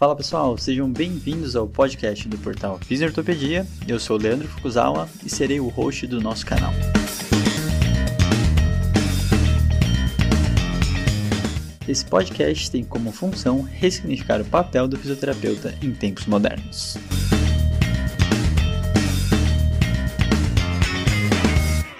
[0.00, 3.66] Fala pessoal, sejam bem-vindos ao podcast do portal Fisiortopedia.
[3.86, 6.72] Eu sou o Leandro Fukuzawa e serei o host do nosso canal.
[11.86, 16.96] Esse podcast tem como função ressignificar o papel do fisioterapeuta em tempos modernos.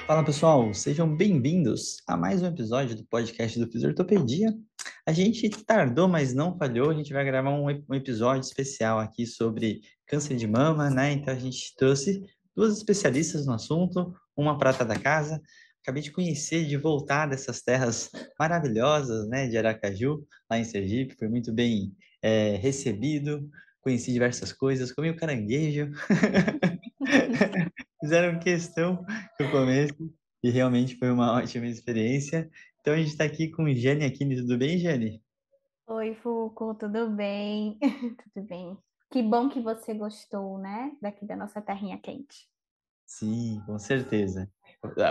[0.07, 4.54] Fala pessoal, sejam bem-vindos a mais um episódio do podcast do Fisiortopedia.
[5.07, 6.90] A gente tardou, mas não falhou.
[6.90, 11.13] A gente vai gravar um, um, episódio especial aqui sobre câncer de mama, né?
[11.13, 12.22] Então a gente trouxe
[12.54, 15.41] duas especialistas no assunto, uma prata da casa.
[15.82, 21.17] Acabei de conhecer, de voltar dessas terras maravilhosas, né, de Aracaju, lá em Sergipe.
[21.19, 23.49] Foi muito bem é, recebido,
[23.80, 25.91] conheci diversas coisas, comi o caranguejo.
[28.00, 29.05] Fizeram questão
[29.36, 29.50] que eu
[30.43, 32.48] e realmente foi uma ótima experiência.
[32.91, 35.22] Então a gente está aqui com Jane Aquino, tudo bem, Jane?
[35.86, 37.78] Oi, Fuco, tudo bem?
[38.34, 38.77] tudo bem.
[39.08, 40.91] Que bom que você gostou, né?
[41.00, 42.48] Daqui da nossa terrinha quente.
[43.06, 44.50] Sim, com certeza.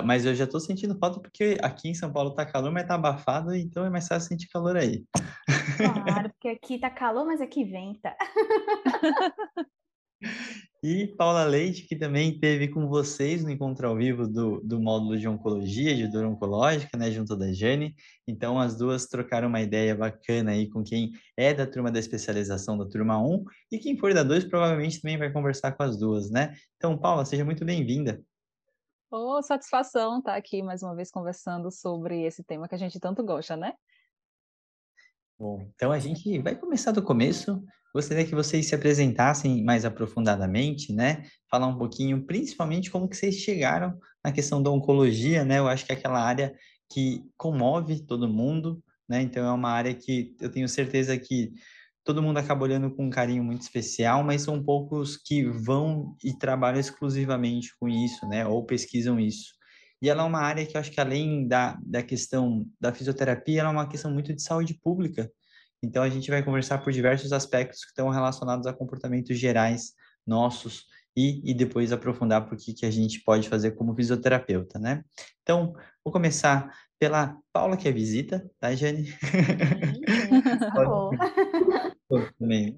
[0.04, 2.96] Mas eu já estou sentindo falta porque aqui em São Paulo tá calor, mas tá
[2.96, 5.06] abafado, então é mais fácil sentir calor aí.
[5.78, 8.14] Claro, porque aqui tá calor, mas aqui venta.
[10.82, 15.18] E Paula Leite, que também teve com vocês no encontro ao vivo do, do módulo
[15.18, 17.94] de oncologia, de dor oncológica, né, junto da Jane.
[18.26, 22.78] Então, as duas trocaram uma ideia bacana aí com quem é da turma da especialização
[22.78, 26.32] da turma 1 e quem for da 2 provavelmente também vai conversar com as duas,
[26.32, 26.56] né?
[26.78, 28.24] Então, Paula, seja muito bem-vinda.
[29.12, 33.22] Oh, satisfação estar aqui mais uma vez conversando sobre esse tema que a gente tanto
[33.22, 33.74] gosta, né?
[35.40, 37.64] Bom, então a gente vai começar do começo.
[37.96, 41.24] Gostaria que vocês se apresentassem mais aprofundadamente, né?
[41.50, 45.60] Falar um pouquinho, principalmente como que vocês chegaram na questão da oncologia, né?
[45.60, 46.54] Eu acho que é aquela área
[46.92, 49.22] que comove todo mundo, né?
[49.22, 51.54] Então é uma área que eu tenho certeza que
[52.04, 56.38] todo mundo acaba olhando com um carinho muito especial, mas são poucos que vão e
[56.38, 58.46] trabalham exclusivamente com isso, né?
[58.46, 59.54] Ou pesquisam isso.
[60.02, 63.62] E ela é uma área que eu acho que além da, da questão da fisioterapia,
[63.62, 65.30] ela é uma questão muito de saúde pública.
[65.82, 69.94] Então a gente vai conversar por diversos aspectos que estão relacionados a comportamentos gerais
[70.26, 75.04] nossos e, e depois aprofundar por que, que a gente pode fazer como fisioterapeuta, né?
[75.42, 75.74] Então,
[76.04, 79.14] vou começar pela Paula, que é visita, tá, Jane?
[82.40, 82.78] Também.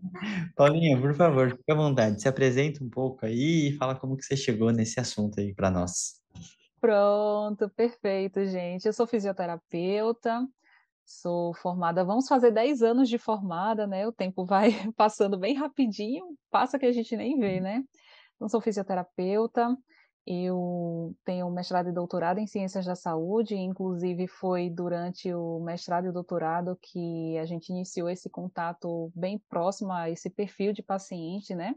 [0.56, 4.26] Paulinha, por favor, fique à vontade, se apresenta um pouco aí e fala como que
[4.26, 6.21] você chegou nesse assunto aí para nós.
[6.82, 8.86] Pronto, perfeito, gente.
[8.88, 10.48] Eu sou fisioterapeuta,
[11.06, 14.08] sou formada, vamos fazer 10 anos de formada, né?
[14.08, 17.84] O tempo vai passando bem rapidinho, passa que a gente nem vê, né?
[18.36, 19.78] Então, sou fisioterapeuta,
[20.26, 26.12] eu tenho mestrado e doutorado em ciências da saúde, inclusive foi durante o mestrado e
[26.12, 31.76] doutorado que a gente iniciou esse contato bem próximo a esse perfil de paciente, né?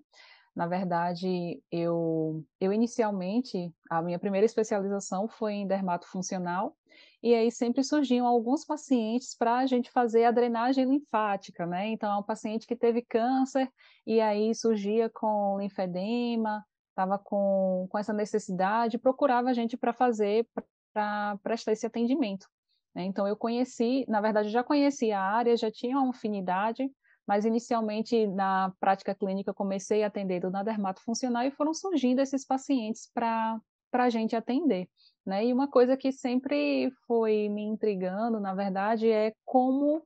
[0.55, 6.77] Na verdade, eu, eu inicialmente, a minha primeira especialização foi em dermatofuncional,
[7.21, 11.89] e aí sempre surgiam alguns pacientes para a gente fazer a drenagem linfática, né?
[11.89, 13.69] Então, é um paciente que teve câncer,
[14.07, 20.47] e aí surgia com linfedema, estava com, com essa necessidade, procurava a gente para fazer,
[20.93, 22.47] para prestar esse atendimento.
[22.95, 23.05] Né?
[23.05, 26.89] Então, eu conheci, na verdade, já conhecia a área, já tinha uma afinidade,
[27.27, 33.61] mas inicialmente na prática clínica comecei atendendo na dermatofuncional e foram surgindo esses pacientes para
[33.93, 34.89] a gente atender.
[35.25, 35.47] Né?
[35.47, 40.03] E uma coisa que sempre foi me intrigando, na verdade, é como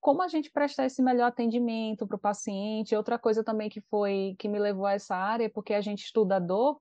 [0.00, 2.96] como a gente prestar esse melhor atendimento para o paciente.
[2.96, 6.36] Outra coisa também que foi que me levou a essa área, porque a gente estuda
[6.36, 6.80] a dor,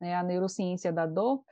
[0.00, 1.42] né, a neurociência da dor,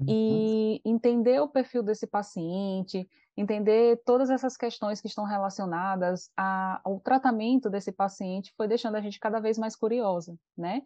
[0.00, 0.06] uhum.
[0.08, 7.00] e entender o perfil desse paciente, entender todas essas questões que estão relacionadas a, ao
[7.00, 10.82] tratamento desse paciente foi deixando a gente cada vez mais curiosa, né?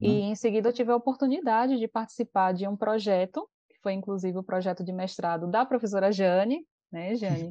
[0.00, 0.30] E uhum.
[0.30, 4.44] em seguida eu tive a oportunidade de participar de um projeto, que foi inclusive o
[4.44, 7.50] projeto de mestrado da professora Jane, né, Jane?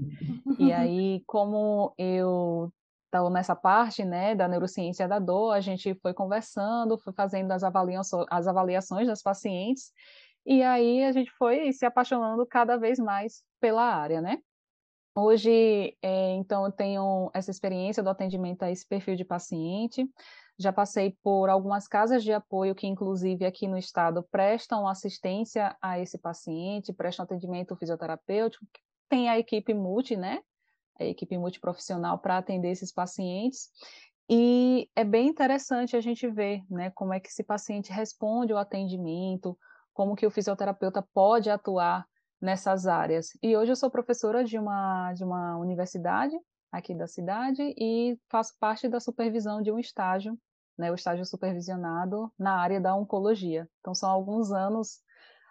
[0.57, 2.71] e aí, como eu
[3.05, 7.63] estava nessa parte, né, da neurociência da dor, a gente foi conversando, foi fazendo as,
[7.63, 9.91] avaliações, as avaliações das pacientes,
[10.47, 14.37] e aí a gente foi se apaixonando cada vez mais pela área, né?
[15.13, 20.07] Hoje, é, então, eu tenho essa experiência do atendimento a esse perfil de paciente.
[20.57, 25.99] Já passei por algumas casas de apoio que, inclusive, aqui no estado, prestam assistência a
[25.99, 28.65] esse paciente, prestam atendimento fisioterapêutico.
[29.09, 30.39] Tem a equipe multi, né?
[30.97, 33.69] A equipe multiprofissional para atender esses pacientes.
[34.29, 38.59] E é bem interessante a gente ver, né, como é que esse paciente responde ao
[38.59, 39.57] atendimento,
[39.97, 42.05] como que o fisioterapeuta pode atuar
[42.39, 43.31] nessas áreas.
[43.41, 46.37] E hoje eu sou professora de uma, de uma universidade,
[46.71, 50.37] aqui da cidade e faço parte da supervisão de um estágio,
[50.77, 53.67] né, o estágio supervisionado na área da oncologia.
[53.79, 54.99] Então, são alguns anos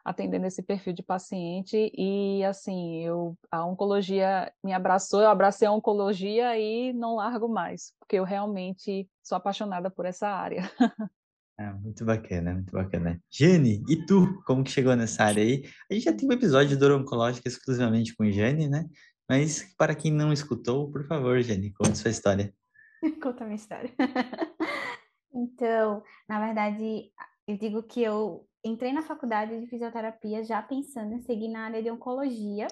[0.05, 5.73] atendendo esse perfil de paciente e assim eu a oncologia me abraçou eu abracei a
[5.73, 10.63] oncologia e não largo mais porque eu realmente sou apaixonada por essa área
[11.59, 13.19] Ah, muito bacana, muito bacana.
[13.31, 15.65] Jane, e tu, como que chegou nessa área aí?
[15.91, 18.85] A gente já tem um episódio de dor oncológica exclusivamente com Jane, né?
[19.29, 22.55] Mas para quem não escutou, por favor, Jane, conte sua história.
[23.23, 23.91] Conta a minha história.
[25.33, 27.11] então, na verdade,
[27.47, 31.83] eu digo que eu entrei na faculdade de fisioterapia já pensando em seguir na área
[31.83, 32.67] de oncologia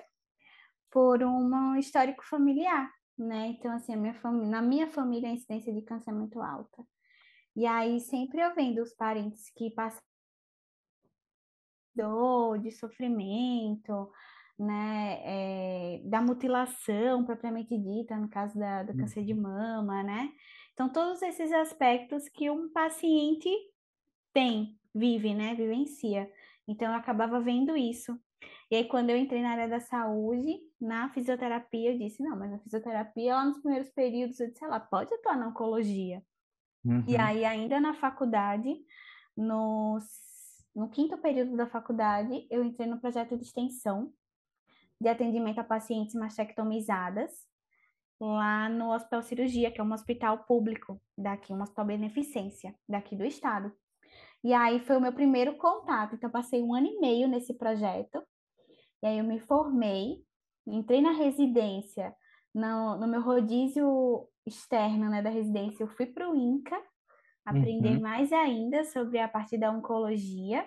[0.91, 3.49] por um histórico familiar, né?
[3.49, 4.15] Então, assim, minha
[4.47, 6.85] na minha família a incidência de câncer é muito alta.
[7.57, 10.01] E aí, sempre eu vendo os parentes que passam
[11.95, 14.11] dor, de sofrimento,
[14.59, 19.43] né, é, da mutilação propriamente dita, no caso da, do câncer de uhum.
[19.43, 20.33] mama, né?
[20.73, 23.49] Então, todos esses aspectos que um paciente
[24.33, 26.31] tem, vive, né, vivencia.
[26.67, 28.19] Então, eu acabava vendo isso.
[28.71, 32.53] E aí, quando eu entrei na área da saúde, na fisioterapia, eu disse, não, mas
[32.53, 36.23] a fisioterapia, lá nos primeiros períodos, eu disse, ela pode atuar na oncologia.
[36.85, 37.05] Uhum.
[37.09, 38.75] E aí, ainda na faculdade,
[39.37, 39.99] no,
[40.75, 44.13] no quinto período da faculdade, eu entrei no projeto de extensão
[45.01, 47.31] de atendimento a pacientes mastectomizadas,
[48.21, 53.25] lá no Hospital Cirurgia, que é um hospital público daqui, um hospital beneficência daqui do
[53.25, 53.73] estado.
[54.43, 56.15] E aí foi o meu primeiro contato.
[56.15, 58.23] Então, passei um ano e meio nesse projeto.
[59.03, 60.23] E aí eu me formei,
[60.67, 62.15] entrei na residência,
[62.55, 66.81] no, no meu rodízio externo né, da residência, eu fui para o INCA,
[67.45, 68.01] aprender uhum.
[68.01, 70.67] mais ainda sobre a parte da oncologia.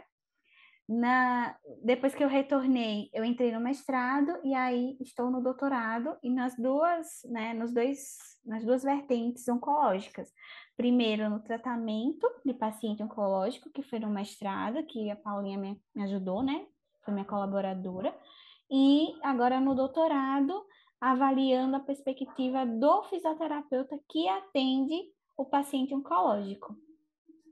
[0.89, 1.53] Na,
[1.83, 6.56] depois que eu retornei, eu entrei no mestrado e aí estou no doutorado e nas
[6.56, 8.15] duas, né, nos dois,
[8.45, 10.31] nas duas vertentes oncológicas.
[10.77, 16.03] Primeiro no tratamento de paciente oncológico, que foi no mestrado, que a Paulinha me, me
[16.03, 16.65] ajudou, né?
[17.03, 18.15] Foi minha colaboradora.
[18.71, 20.65] E agora no doutorado,
[20.99, 24.95] avaliando a perspectiva do fisioterapeuta que atende
[25.38, 26.75] o paciente oncológico.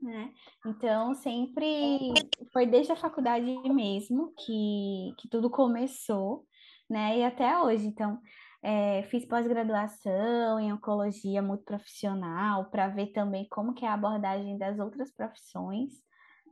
[0.02, 0.32] Né?
[0.64, 2.12] Então, sempre
[2.52, 6.44] foi desde a faculdade mesmo que, que tudo começou,
[6.88, 7.18] né?
[7.18, 7.86] E até hoje.
[7.86, 8.20] Então,
[8.62, 14.58] é, fiz pós-graduação em oncologia muito profissional para ver também como que é a abordagem
[14.58, 15.94] das outras profissões,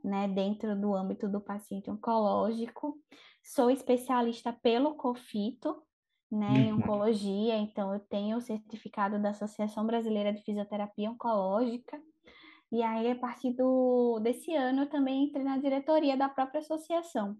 [0.03, 0.27] né?
[0.27, 2.97] Dentro do âmbito do paciente oncológico.
[3.43, 5.83] Sou especialista pelo COFITO,
[6.31, 6.79] né, em uhum.
[6.79, 12.01] oncologia, então eu tenho o certificado da Associação Brasileira de Fisioterapia Oncológica.
[12.71, 17.37] E aí, a partir do, desse ano, eu também entrei na diretoria da própria associação.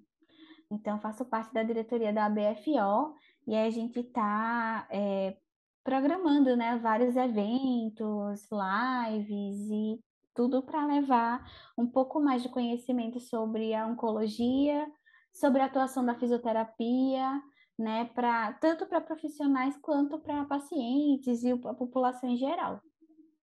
[0.72, 3.16] Então, faço parte da diretoria da ABFO
[3.48, 5.38] e aí a gente está é,
[5.84, 10.00] programando né, vários eventos, lives e
[10.34, 14.86] tudo para levar um pouco mais de conhecimento sobre a oncologia,
[15.32, 17.42] sobre a atuação da fisioterapia,
[17.78, 22.82] né, pra, tanto para profissionais quanto para pacientes e a população em geral.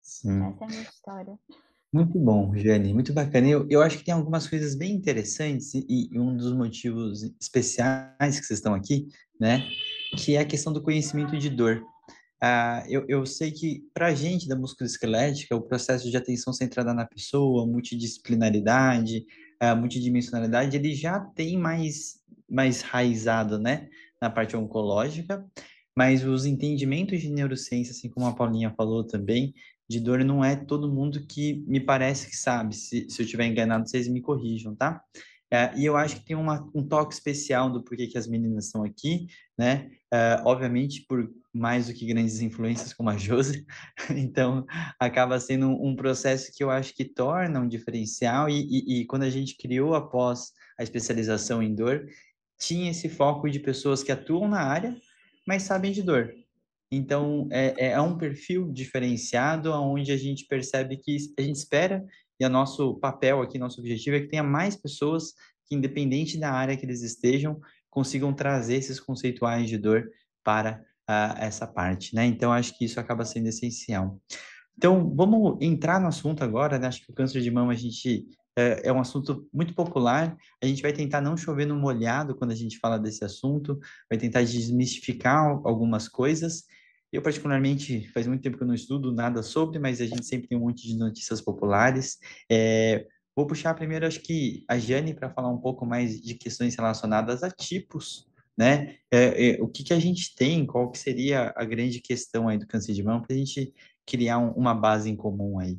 [0.03, 0.43] Sim.
[0.45, 1.39] Essa é a minha história.
[1.93, 3.49] Muito bom, Jane, muito bacana.
[3.49, 8.39] Eu, eu acho que tem algumas coisas bem interessantes e, e um dos motivos especiais
[8.39, 9.09] que vocês estão aqui,
[9.41, 9.69] né,
[10.17, 11.85] que é a questão do conhecimento de dor.
[12.41, 16.95] Ah, eu, eu sei que para a gente da musculoesquelética, o processo de atenção centrada
[16.95, 19.27] na pessoa, multidisciplinaridade,
[19.59, 23.89] a multidimensionalidade, ele já tem mais, mais raizado, né,
[24.21, 25.45] na parte oncológica,
[25.97, 29.55] mas os entendimentos de neurociência, assim como a Paulinha falou também,
[29.89, 32.77] de dor não é todo mundo que me parece que sabe.
[32.77, 35.03] Se, se eu estiver enganado, vocês me corrijam, tá?
[35.53, 38.67] É, e eu acho que tem uma, um toque especial do porquê que as meninas
[38.67, 39.27] estão aqui,
[39.59, 39.91] né?
[40.13, 43.67] É, obviamente, por mais do que grandes influências como a Josi,
[44.17, 44.65] então
[44.99, 48.49] acaba sendo um, um, processo que eu acho que torna um diferencial.
[48.49, 52.07] E, e, e quando a gente criou após a especialização em dor,
[52.61, 54.95] tinha esse foco de pessoas que atuam na área,
[55.47, 56.33] mas sabem de dor.
[56.93, 62.05] Então, é, é um perfil diferenciado, onde a gente percebe que a gente espera,
[62.39, 65.33] e o nosso papel aqui, nosso objetivo é que tenha mais pessoas
[65.67, 70.11] que, independente da área que eles estejam, consigam trazer esses conceituais de dor
[70.45, 72.27] para uh, essa parte, né?
[72.27, 74.21] Então, acho que isso acaba sendo essencial.
[74.77, 76.89] Então, vamos entrar no assunto agora, né?
[76.89, 78.27] Acho que o câncer de mama a gente
[78.57, 80.37] é, é, um assunto muito popular.
[80.63, 83.79] A gente vai tentar não chover no molhado quando a gente fala desse assunto,
[84.09, 86.65] vai tentar desmistificar algumas coisas
[87.13, 90.49] eu, particularmente, faz muito tempo que eu não estudo nada sobre, mas a gente sempre
[90.49, 92.19] tem um monte de notícias populares.
[92.49, 93.05] É,
[93.35, 97.43] vou puxar primeiro, acho que, a Jane para falar um pouco mais de questões relacionadas
[97.43, 98.29] a tipos
[98.59, 98.97] né?
[99.11, 102.59] É, é, o que, que a gente tem, qual que seria a grande questão aí
[102.59, 103.73] do câncer de mama para a gente
[104.05, 105.79] criar um, uma base em comum aí?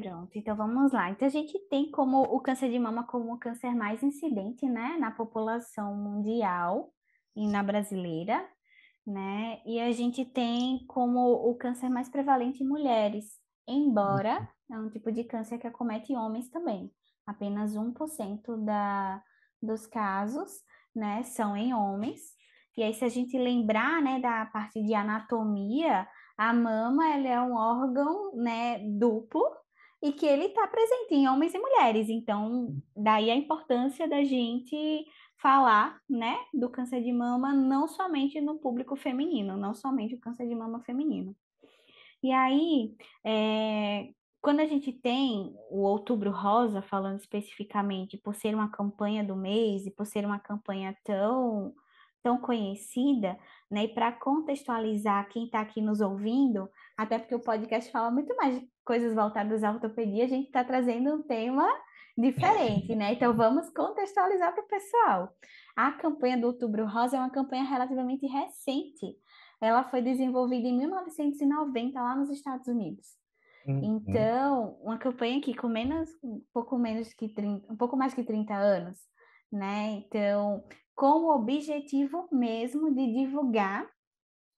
[0.00, 1.10] Pronto, então vamos lá.
[1.10, 4.96] Então a gente tem como o câncer de mama como o câncer mais incidente, né,
[4.98, 6.90] na população mundial
[7.36, 8.48] e na brasileira,
[9.06, 9.60] né?
[9.66, 13.26] E a gente tem como o câncer mais prevalente em mulheres,
[13.68, 16.90] embora é um tipo de câncer que acomete homens também.
[17.26, 19.22] Apenas 1% da,
[19.62, 20.50] dos casos,
[20.96, 22.20] né, são em homens.
[22.74, 27.40] E aí, se a gente lembrar, né, da parte de anatomia, a mama, ela é
[27.40, 29.42] um órgão, né, duplo,
[30.02, 32.08] e que ele está presente em homens e mulheres.
[32.08, 35.04] Então, daí a importância da gente
[35.36, 40.46] falar, né, do câncer de mama não somente no público feminino, não somente o câncer
[40.46, 41.34] de mama feminino.
[42.22, 44.10] E aí, é,
[44.42, 49.86] quando a gente tem o Outubro Rosa, falando especificamente, por ser uma campanha do mês
[49.86, 51.74] e por ser uma campanha tão
[52.22, 53.38] tão conhecida,
[53.70, 53.84] né?
[53.84, 58.60] E para contextualizar quem está aqui nos ouvindo, até porque o podcast fala muito mais
[58.60, 61.66] de coisas voltadas à ortopedia, a gente está trazendo um tema
[62.16, 63.12] diferente, né?
[63.12, 65.36] Então vamos contextualizar para o pessoal.
[65.76, 69.16] A campanha do Outubro Rosa é uma campanha relativamente recente.
[69.60, 73.20] Ela foi desenvolvida em 1990 lá nos Estados Unidos.
[73.66, 74.00] Uhum.
[74.00, 78.24] Então, uma campanha que com menos, um pouco menos que 30, um pouco mais que
[78.24, 78.98] 30 anos,
[79.52, 80.02] né?
[80.06, 83.86] Então, com o objetivo mesmo de divulgar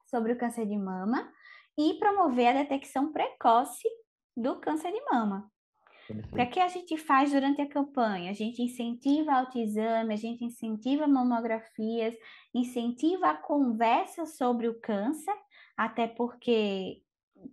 [0.07, 1.31] sobre o câncer de mama
[1.77, 3.89] e promover a detecção precoce
[4.37, 5.51] do câncer de mama.
[6.11, 8.31] O que é que a gente faz durante a campanha?
[8.31, 12.15] A gente incentiva autoexame, a gente incentiva mamografias,
[12.53, 15.35] incentiva a conversa sobre o câncer,
[15.77, 17.03] até porque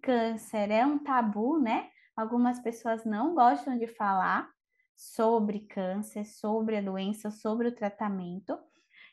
[0.01, 1.89] câncer é um tabu, né?
[2.15, 4.50] Algumas pessoas não gostam de falar
[4.95, 8.57] sobre câncer, sobre a doença, sobre o tratamento.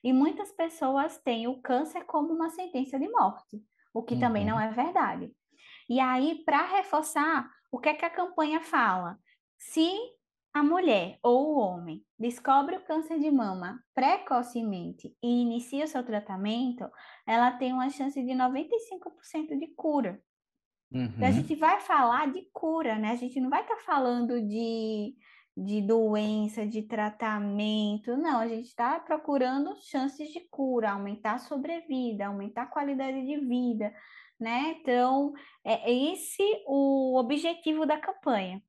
[0.03, 3.63] E muitas pessoas têm o câncer como uma sentença de morte,
[3.95, 4.21] o que uhum.
[4.21, 5.33] também não é verdade.
[5.89, 9.19] E aí, para reforçar, o que é que a campanha fala?
[9.59, 9.91] Se
[10.57, 16.03] a mulher ou o homem descobre o câncer de mama precocemente e inicia o seu
[16.03, 16.91] tratamento,
[17.27, 20.19] ela tem uma chance de 95% de cura.
[20.91, 21.05] Uhum.
[21.05, 21.33] Então, a uhum.
[21.33, 23.11] gente vai falar de cura, né?
[23.11, 25.15] A gente não vai estar tá falando de,
[25.55, 28.39] de doença, de tratamento, não.
[28.39, 33.93] A gente está procurando chances de cura, aumentar a sobrevida, aumentar a qualidade de vida,
[34.39, 34.77] né?
[34.81, 35.33] Então,
[35.65, 38.63] é esse o objetivo da campanha.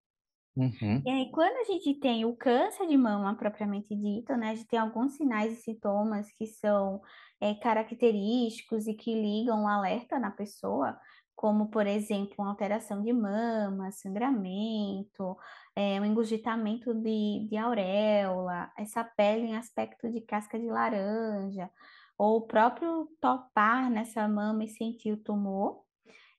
[0.55, 1.03] Uhum.
[1.05, 4.67] E aí, quando a gente tem o câncer de mama propriamente dito, né, a gente
[4.67, 7.00] tem alguns sinais e sintomas que são
[7.39, 10.97] é, característicos e que ligam um alerta na pessoa,
[11.36, 15.38] como, por exemplo, uma alteração de mama, sangramento,
[15.75, 21.69] é, um engurgitamento de, de auréola, essa pele em aspecto de casca de laranja,
[22.17, 25.83] ou o próprio topar nessa mama e sentir o tumor.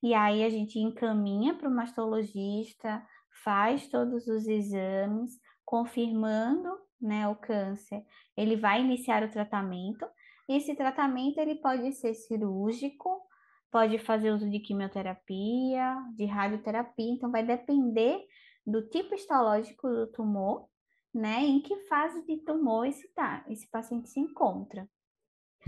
[0.02, 3.02] E aí a gente encaminha para o mastologista,
[3.44, 6.68] faz todos os exames, confirmando
[7.00, 8.04] né, o câncer.
[8.36, 10.06] Ele vai iniciar o tratamento.
[10.48, 13.22] Esse tratamento ele pode ser cirúrgico,
[13.70, 18.24] pode fazer uso de quimioterapia, de radioterapia, então vai depender
[18.66, 20.68] do tipo histológico do tumor,
[21.14, 21.40] né?
[21.40, 24.88] Em que fase de tumor esse, tá, esse paciente se encontra.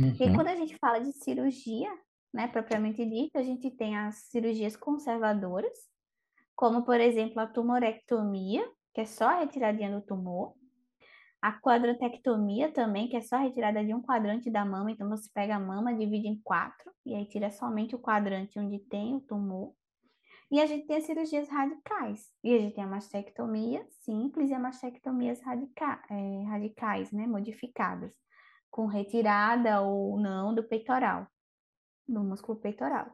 [0.01, 0.17] Uhum.
[0.19, 1.91] E quando a gente fala de cirurgia,
[2.33, 5.77] né, propriamente dita, a gente tem as cirurgias conservadoras,
[6.57, 10.55] como por exemplo a tumorectomia, que é só a retiradinha do tumor,
[11.43, 15.29] a quadrantectomia também, que é só a retirada de um quadrante da mama, então você
[15.33, 19.21] pega a mama, divide em quatro, e aí tira somente o quadrante onde tem o
[19.21, 19.75] tumor.
[20.51, 22.29] E a gente tem as cirurgias radicais.
[22.43, 28.15] E a gente tem a mastectomia simples e a mastectomias radica é, radicais, né, modificadas,
[28.71, 31.27] com retirada ou não do peitoral,
[32.09, 33.11] do músculo peitoral.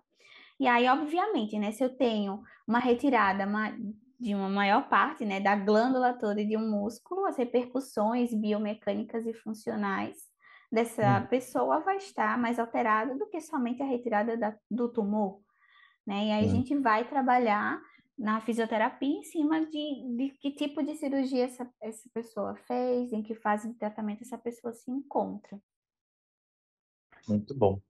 [0.59, 3.47] E aí, obviamente, né, se eu tenho uma retirada
[4.19, 9.27] de uma maior parte, né, da glândula toda e de um músculo, as repercussões biomecânicas
[9.27, 10.17] e funcionais
[10.73, 11.27] dessa hum.
[11.27, 15.41] pessoa vai estar mais alterada do que somente a retirada da, do tumor,
[16.07, 16.27] né?
[16.27, 16.49] E aí hum.
[16.49, 17.81] a gente vai trabalhar
[18.19, 23.23] na fisioterapia em cima de, de que tipo de cirurgia essa, essa pessoa fez, em
[23.23, 25.61] que fase de tratamento essa pessoa se encontra.
[27.29, 27.81] Muito bom.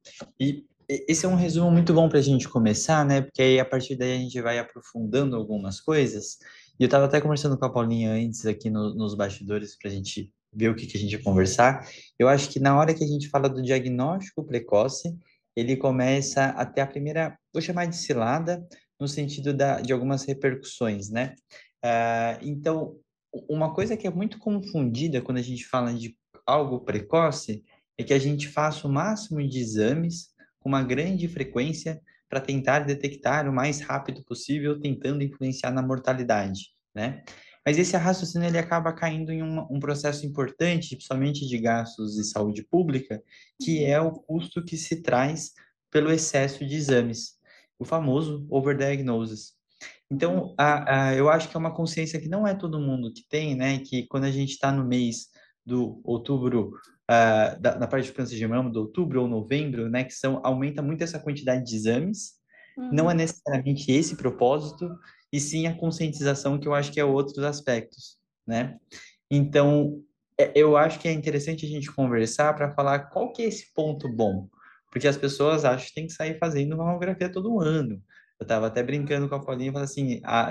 [0.40, 3.22] E esse é um resumo muito bom para a gente começar, né?
[3.22, 6.38] Porque aí a partir daí a gente vai aprofundando algumas coisas.
[6.78, 9.94] E eu estava até conversando com a Paulinha antes aqui no, nos bastidores para a
[9.94, 11.86] gente ver o que, que a gente ia conversar.
[12.18, 15.16] Eu acho que na hora que a gente fala do diagnóstico precoce,
[15.54, 18.66] ele começa a ter a primeira, vou chamar de cilada,
[19.00, 21.34] no sentido da, de algumas repercussões, né?
[21.84, 22.98] Uh, então,
[23.48, 27.64] uma coisa que é muito confundida quando a gente fala de algo precoce
[27.98, 32.80] é que a gente faça o máximo de exames com uma grande frequência para tentar
[32.80, 37.22] detectar o mais rápido possível, tentando influenciar na mortalidade, né?
[37.64, 42.24] Mas esse raciocínio ele acaba caindo em um, um processo importante, principalmente de gastos de
[42.24, 43.20] saúde pública,
[43.60, 45.52] que é o custo que se traz
[45.90, 47.35] pelo excesso de exames,
[47.78, 49.54] o famoso overdiagnosis.
[50.10, 53.22] Então, a, a, eu acho que é uma consciência que não é todo mundo que
[53.28, 53.78] tem, né?
[53.80, 55.26] Que quando a gente está no mês
[55.64, 56.70] do outubro,
[57.10, 60.04] uh, da, na parte de câncer de mama, do outubro ou novembro, né?
[60.04, 62.34] Que são, aumenta muito essa quantidade de exames.
[62.78, 62.90] Uhum.
[62.92, 63.18] Não é uhum.
[63.18, 64.88] necessariamente esse propósito,
[65.32, 68.16] e sim a conscientização, que eu acho que é outros aspectos,
[68.46, 68.78] né?
[69.30, 70.02] Então,
[70.38, 73.72] é, eu acho que é interessante a gente conversar para falar qual que é esse
[73.74, 74.48] ponto bom,
[74.96, 78.02] porque as pessoas acham que tem que sair fazendo mamografia todo ano.
[78.40, 80.48] Eu estava até brincando com a Paulinha, falando assim, a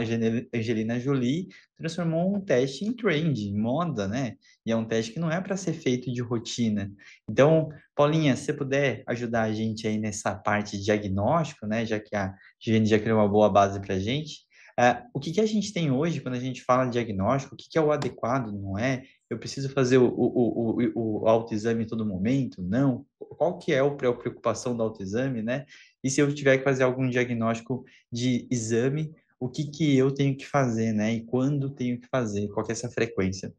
[0.54, 4.36] Angelina Jolie transformou um teste em trend, em moda, né?
[4.64, 6.92] E é um teste que não é para ser feito de rotina.
[7.28, 11.84] Então, Paulinha, se você puder ajudar a gente aí nessa parte de diagnóstico, né?
[11.84, 12.32] Já que a
[12.64, 14.46] Jenny já criou uma boa base para a gente,
[14.78, 17.56] Uh, o que, que a gente tem hoje quando a gente fala de diagnóstico?
[17.56, 19.04] O que, que é o adequado, não é?
[19.30, 22.62] Eu preciso fazer o, o, o, o autoexame em todo momento?
[22.62, 23.06] Não.
[23.18, 25.66] Qual que é a preocupação do autoexame, né?
[26.04, 30.38] E se eu tiver que fazer algum diagnóstico de exame, o que, que eu tenho
[30.38, 31.14] que fazer, né?
[31.14, 32.48] E quando tenho que fazer?
[32.50, 33.54] Qual que é essa frequência?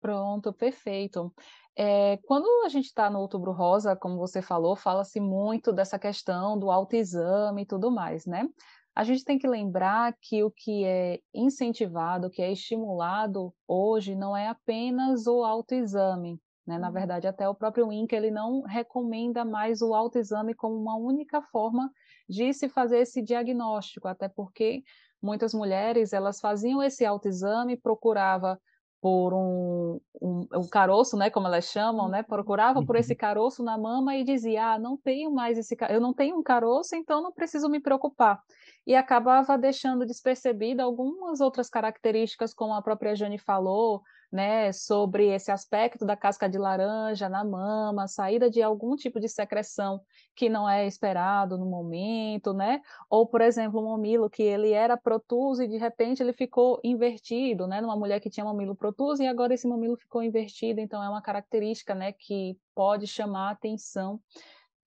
[0.00, 1.34] Pronto, perfeito.
[1.74, 6.58] É, quando a gente está no Outubro Rosa, como você falou, fala-se muito dessa questão
[6.58, 8.48] do autoexame e tudo mais, né?
[8.96, 14.16] A gente tem que lembrar que o que é incentivado, o que é estimulado hoje
[14.16, 16.78] não é apenas o autoexame, né?
[16.78, 16.94] Na uhum.
[16.94, 21.90] verdade, até o próprio INCA ele não recomenda mais o autoexame como uma única forma
[22.26, 24.82] de se fazer esse diagnóstico, até porque
[25.22, 28.58] muitas mulheres elas faziam esse autoexame, procurava
[29.06, 33.18] por um, um, um, caroço, né, como elas chamam, né, procurava por esse uhum.
[33.18, 36.96] caroço na mama e dizia, ah, não tenho mais esse, eu não tenho um caroço,
[36.96, 38.42] então não preciso me preocupar
[38.84, 45.50] e acabava deixando despercebida algumas outras características, como a própria Jane falou, né, sobre esse
[45.50, 50.00] aspecto da casca de laranja na mama, saída de algum tipo de secreção
[50.34, 52.80] que não é esperado no momento, né?
[53.08, 57.66] Ou, por exemplo, o mamilo que ele era protuso e de repente ele ficou invertido,
[57.66, 57.80] né?
[57.80, 61.22] Numa mulher que tinha mamilo protuso e agora esse mamilo ficou invertido, então é uma
[61.22, 64.20] característica, né, que pode chamar a atenção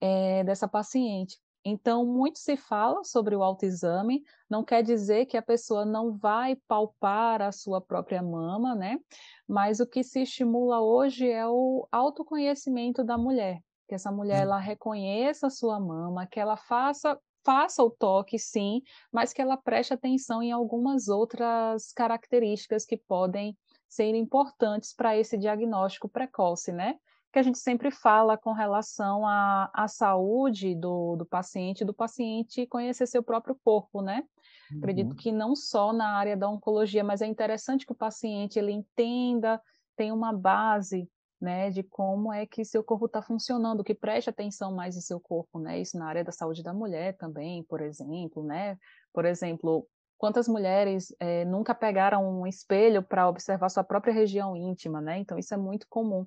[0.00, 1.38] é, dessa paciente.
[1.64, 6.56] Então, muito se fala sobre o autoexame, não quer dizer que a pessoa não vai
[6.66, 8.98] palpar a sua própria mama, né?
[9.46, 14.58] Mas o que se estimula hoje é o autoconhecimento da mulher, que essa mulher ela
[14.58, 19.94] reconheça a sua mama, que ela faça faça o toque, sim, mas que ela preste
[19.94, 23.56] atenção em algumas outras características que podem
[23.88, 26.96] ser importantes para esse diagnóstico precoce, né?
[27.32, 32.66] Que a gente sempre fala com relação à, à saúde do, do paciente, do paciente
[32.66, 34.24] conhecer seu próprio corpo, né?
[34.70, 34.78] Uhum.
[34.78, 38.72] Acredito que não só na área da oncologia, mas é interessante que o paciente ele
[38.72, 39.60] entenda,
[39.96, 41.08] tenha uma base,
[41.40, 45.18] né, de como é que seu corpo está funcionando, que preste atenção mais em seu
[45.18, 45.80] corpo, né?
[45.80, 48.76] Isso na área da saúde da mulher também, por exemplo, né?
[49.12, 49.86] Por exemplo,
[50.18, 55.18] quantas mulheres é, nunca pegaram um espelho para observar sua própria região íntima, né?
[55.18, 56.26] Então isso é muito comum.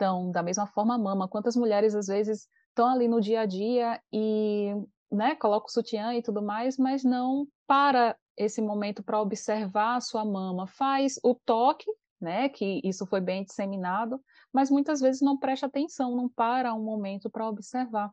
[0.00, 1.28] Então, da mesma forma, a mama.
[1.28, 4.74] Quantas mulheres, às vezes, estão ali no dia a dia e
[5.12, 10.00] né, coloca o sutiã e tudo mais, mas não para esse momento para observar a
[10.00, 10.66] sua mama.
[10.66, 11.84] Faz o toque,
[12.18, 14.18] né, que isso foi bem disseminado,
[14.50, 18.10] mas muitas vezes não presta atenção, não para um momento para observar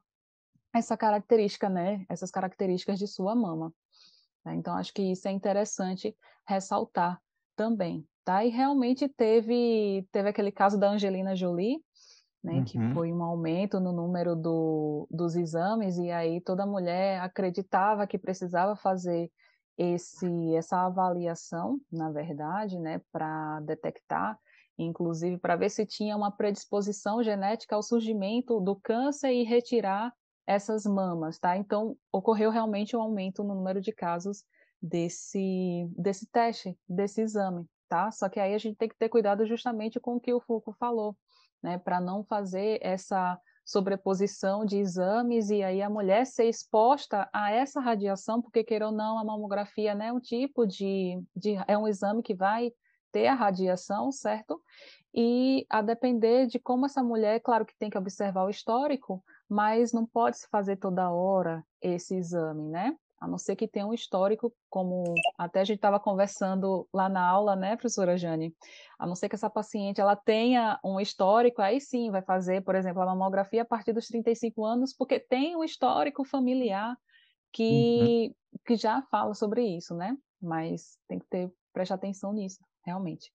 [0.73, 3.73] essa característica, né, essas características de sua mama.
[4.47, 6.13] Então, acho que isso é interessante
[6.45, 7.21] ressaltar
[7.55, 8.43] também tá?
[8.43, 11.77] E realmente teve, teve aquele caso da Angelina Jolie,
[12.43, 12.65] né, uhum.
[12.65, 18.17] que foi um aumento no número do, dos exames, e aí toda mulher acreditava que
[18.17, 19.31] precisava fazer
[19.77, 24.37] esse, essa avaliação, na verdade, né, para detectar,
[24.77, 30.13] inclusive para ver se tinha uma predisposição genética ao surgimento do câncer e retirar
[30.45, 31.55] essas mamas, tá?
[31.55, 34.43] Então, ocorreu realmente um aumento no número de casos
[34.81, 38.11] desse, desse teste, desse exame, tá?
[38.11, 40.77] Só que aí a gente tem que ter cuidado justamente com o que o Foucault
[40.77, 41.15] falou,
[41.61, 41.77] né?
[41.77, 47.81] Para não fazer essa sobreposição de exames e aí a mulher ser exposta a essa
[47.81, 51.85] radiação, porque queira ou não, a mamografia né, é um tipo de, de é um
[51.85, 52.71] exame que vai
[53.11, 54.61] ter a radiação, certo?
[55.13, 59.91] E a depender de como essa mulher, claro que tem que observar o histórico, mas
[59.91, 62.95] não pode se fazer toda hora esse exame, né?
[63.19, 65.03] A não ser que tenha um histórico, como
[65.37, 68.55] até a gente estava conversando lá na aula, né, professora Jane?
[68.99, 72.75] A não ser que essa paciente ela tenha um histórico, aí sim vai fazer, por
[72.75, 76.95] exemplo, a mamografia a partir dos 35 anos, porque tem um histórico familiar
[77.51, 78.59] que, uhum.
[78.65, 80.15] que já fala sobre isso, né?
[80.39, 83.31] Mas tem que ter, prestar atenção nisso, realmente.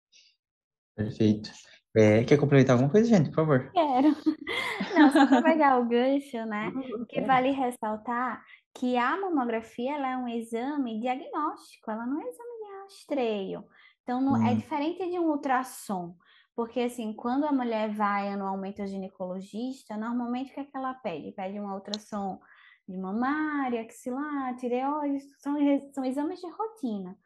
[0.95, 1.51] Perfeito.
[1.95, 3.71] É, quer complementar alguma coisa, gente, por favor?
[3.73, 4.09] Quero.
[4.97, 6.73] Não, só para pegar o gancho, né?
[7.09, 8.42] Que vale ressaltar
[8.74, 13.64] que a mamografia ela é um exame diagnóstico, ela não é exame de rastreio.
[14.02, 14.46] Então, não, é hum.
[14.48, 16.16] é diferente de um ultrassom.
[16.54, 20.94] Porque, assim, quando a mulher vai anualmente ao ginecologista, normalmente o que, é que ela
[20.94, 21.32] pede?
[21.32, 22.40] Pede um ultrassom
[22.87, 25.56] de mamária, axilar, tireoide, são,
[25.92, 27.16] são exames de rotina.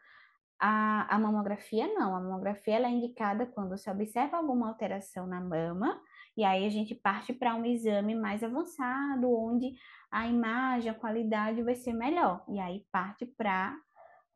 [0.59, 5.41] A, a mamografia não, a mamografia ela é indicada quando se observa alguma alteração na
[5.41, 6.01] mama,
[6.37, 9.75] e aí a gente parte para um exame mais avançado, onde
[10.11, 13.75] a imagem, a qualidade vai ser melhor, e aí parte para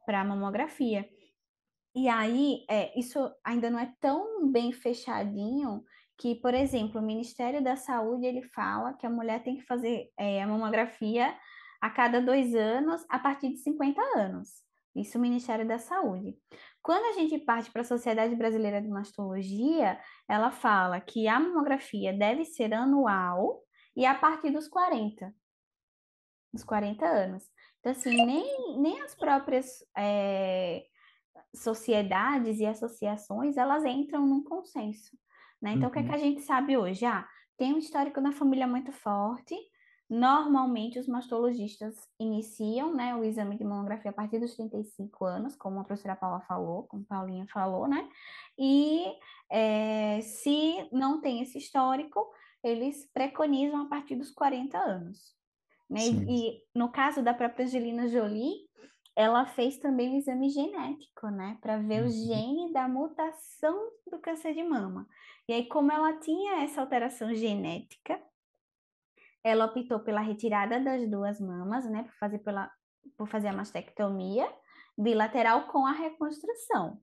[0.09, 1.09] a mamografia.
[1.95, 5.83] E aí, é, isso ainda não é tão bem fechadinho
[6.17, 10.11] que, por exemplo, o Ministério da Saúde ele fala que a mulher tem que fazer
[10.19, 11.35] é, a mamografia
[11.81, 14.70] a cada dois anos a partir de 50 anos.
[14.94, 16.37] Isso o Ministério da Saúde.
[16.83, 22.12] Quando a gente parte para a Sociedade Brasileira de Mastologia, ela fala que a mamografia
[22.12, 23.62] deve ser anual
[23.94, 25.33] e a partir dos 40,
[26.53, 27.44] dos 40 anos.
[27.79, 30.85] Então, assim, nem, nem as próprias é,
[31.55, 35.16] sociedades e associações, elas entram num consenso,
[35.61, 35.72] né?
[35.72, 35.88] Então, uhum.
[35.88, 36.14] o que, é que uhum.
[36.14, 37.05] a gente sabe hoje?
[37.07, 37.26] Ah,
[37.57, 39.55] tem um histórico na família muito forte,
[40.11, 45.79] Normalmente, os mastologistas iniciam né, o exame de mamografia a partir dos 35 anos, como
[45.79, 48.09] a professora Paula falou, como a Paulinha falou, né?
[48.59, 49.05] E
[49.49, 52.29] é, se não tem esse histórico,
[52.64, 55.33] eles preconizam a partir dos 40 anos.
[55.88, 56.01] Né?
[56.01, 58.68] E, e, no caso da própria Angelina Jolie,
[59.14, 61.57] ela fez também um exame genético, né?
[61.61, 62.09] Para ver uhum.
[62.09, 65.07] o gene da mutação do câncer de mama.
[65.49, 68.20] E aí, como ela tinha essa alteração genética,
[69.44, 72.70] ela optou pela retirada das duas mamas, né, por fazer, pela,
[73.16, 74.50] por fazer a mastectomia
[74.96, 77.00] bilateral com a reconstrução.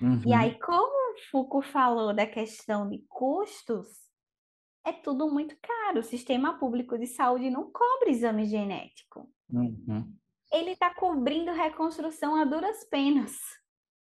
[0.00, 0.22] Uhum.
[0.26, 4.06] E aí, como o Foucault falou da questão de custos,
[4.86, 6.00] é tudo muito caro.
[6.00, 9.28] O sistema público de saúde não cobre exame genético.
[9.50, 10.14] Uhum.
[10.52, 13.32] Ele está cobrindo reconstrução a duras penas.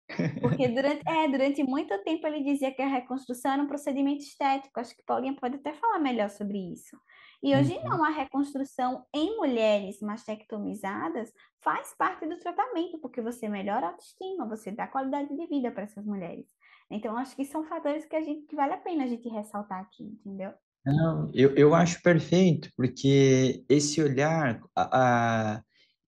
[0.41, 4.79] Porque durante, é, durante muito tempo ele dizia que a reconstrução era um procedimento estético.
[4.79, 6.97] Acho que Paulinha pode até falar melhor sobre isso.
[7.43, 7.85] E hoje uhum.
[7.85, 14.49] não, a reconstrução em mulheres mastectomizadas faz parte do tratamento, porque você melhora a autoestima,
[14.49, 16.47] você dá qualidade de vida para essas mulheres.
[16.91, 19.81] Então, acho que são fatores que, a gente, que vale a pena a gente ressaltar
[19.81, 20.53] aqui, entendeu?
[20.85, 25.63] Não, eu, eu acho perfeito, porque esse olhar, a, a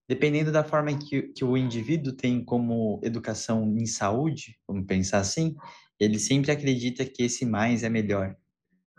[0.08, 5.56] dependendo da forma que, que o indivíduo tem como educação em saúde, vamos pensar assim,
[5.98, 8.36] ele sempre acredita que esse mais é melhor.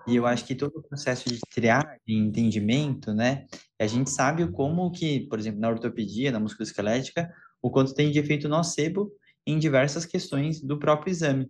[0.08, 3.46] E eu acho que todo o processo de triagem, entendimento, né?
[3.80, 7.30] A gente sabe como que, por exemplo, na ortopedia, na musculoesquelética,
[7.62, 9.12] o quanto tem de efeito nocebo
[9.46, 11.50] em diversas questões do próprio exame.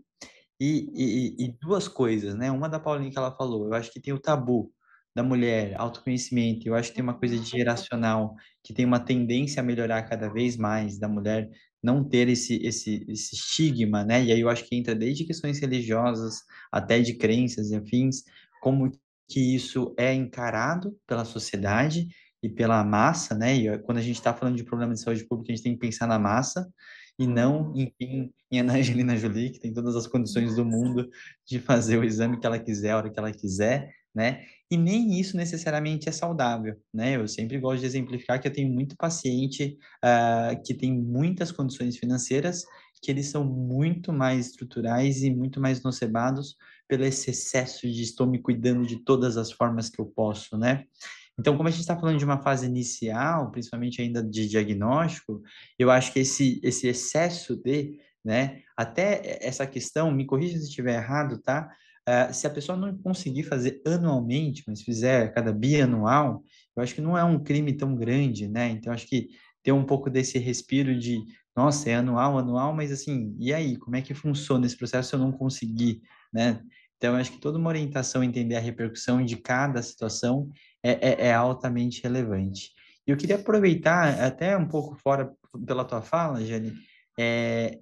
[0.59, 2.51] E, e, e, duas coisas, né?
[2.51, 4.71] Uma da Paulinha que ela falou, eu acho que tem o tabu
[5.15, 9.61] da mulher, autoconhecimento, eu acho que tem uma coisa de geracional, que tem uma tendência
[9.61, 11.49] a melhorar cada vez mais, da mulher
[11.81, 14.23] não ter esse, esse, esse estigma, né?
[14.23, 18.23] E aí eu acho que entra desde questões religiosas até de crenças e afins,
[18.61, 18.91] como
[19.27, 22.07] que isso é encarado pela sociedade
[22.41, 23.55] e pela massa, né?
[23.55, 25.79] E quando a gente está falando de problema de saúde pública, a gente tem que
[25.79, 26.67] pensar na massa
[27.17, 31.09] e não, enfim, em Ana Angelina Jolie, que tem todas as condições do mundo
[31.45, 34.43] de fazer o exame que ela quiser, a hora que ela quiser, né?
[34.71, 37.15] E nem isso necessariamente é saudável, né?
[37.15, 41.97] Eu sempre gosto de exemplificar que eu tenho muito paciente uh, que tem muitas condições
[41.97, 42.63] financeiras
[43.01, 46.55] que eles são muito mais estruturais e muito mais nocebados
[46.87, 50.85] pelo esse excesso de estou me cuidando de todas as formas que eu posso, né?
[51.39, 55.41] Então, como a gente está falando de uma fase inicial, principalmente ainda de diagnóstico,
[55.77, 60.95] eu acho que esse, esse excesso de, né, até essa questão, me corrija se estiver
[60.95, 61.71] errado, tá?
[62.09, 66.43] Uh, se a pessoa não conseguir fazer anualmente, mas fizer cada bianual,
[66.75, 68.67] eu acho que não é um crime tão grande, né?
[68.69, 69.27] Então, acho que
[69.61, 71.23] ter um pouco desse respiro de,
[71.55, 75.15] nossa, é anual, anual, mas assim, e aí, como é que funciona esse processo se
[75.15, 76.01] eu não conseguir,
[76.33, 76.63] né?
[76.97, 80.49] Então, acho que toda uma orientação, entender a repercussão de cada situação
[80.81, 82.71] é, é, é altamente relevante.
[83.05, 85.31] E eu queria aproveitar, até um pouco fora
[85.63, 86.73] pela tua fala, Jane,
[87.19, 87.77] é,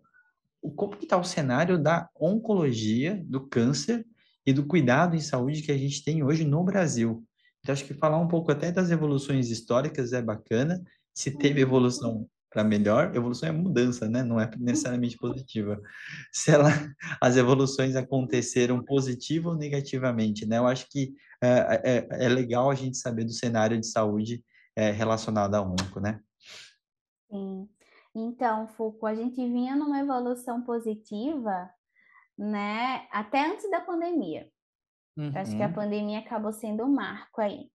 [0.76, 4.06] como que está o cenário da oncologia, do câncer
[4.48, 7.22] e do cuidado em saúde que a gente tem hoje no Brasil.
[7.60, 10.82] Então, acho que falar um pouco até das evoluções históricas é bacana,
[11.14, 14.24] Se teve evolução para melhor, evolução é mudança, né?
[14.24, 15.82] Não é necessariamente positiva.
[16.32, 16.70] Se ela,
[17.22, 20.60] as evoluções aconteceram positiva ou negativamente, né?
[20.60, 24.42] Eu acho que é, é, é legal a gente saber do cenário de saúde
[24.78, 26.22] é, relacionado ao onco, né?
[27.30, 27.68] Sim.
[28.16, 31.70] Então, Foucault, a gente vinha numa evolução positiva,
[32.38, 33.08] né?
[33.12, 34.50] Até antes da pandemia.
[35.18, 35.32] Uhum.
[35.36, 35.74] Acho que a uhum.
[35.74, 37.70] pandemia acabou sendo um marco aí.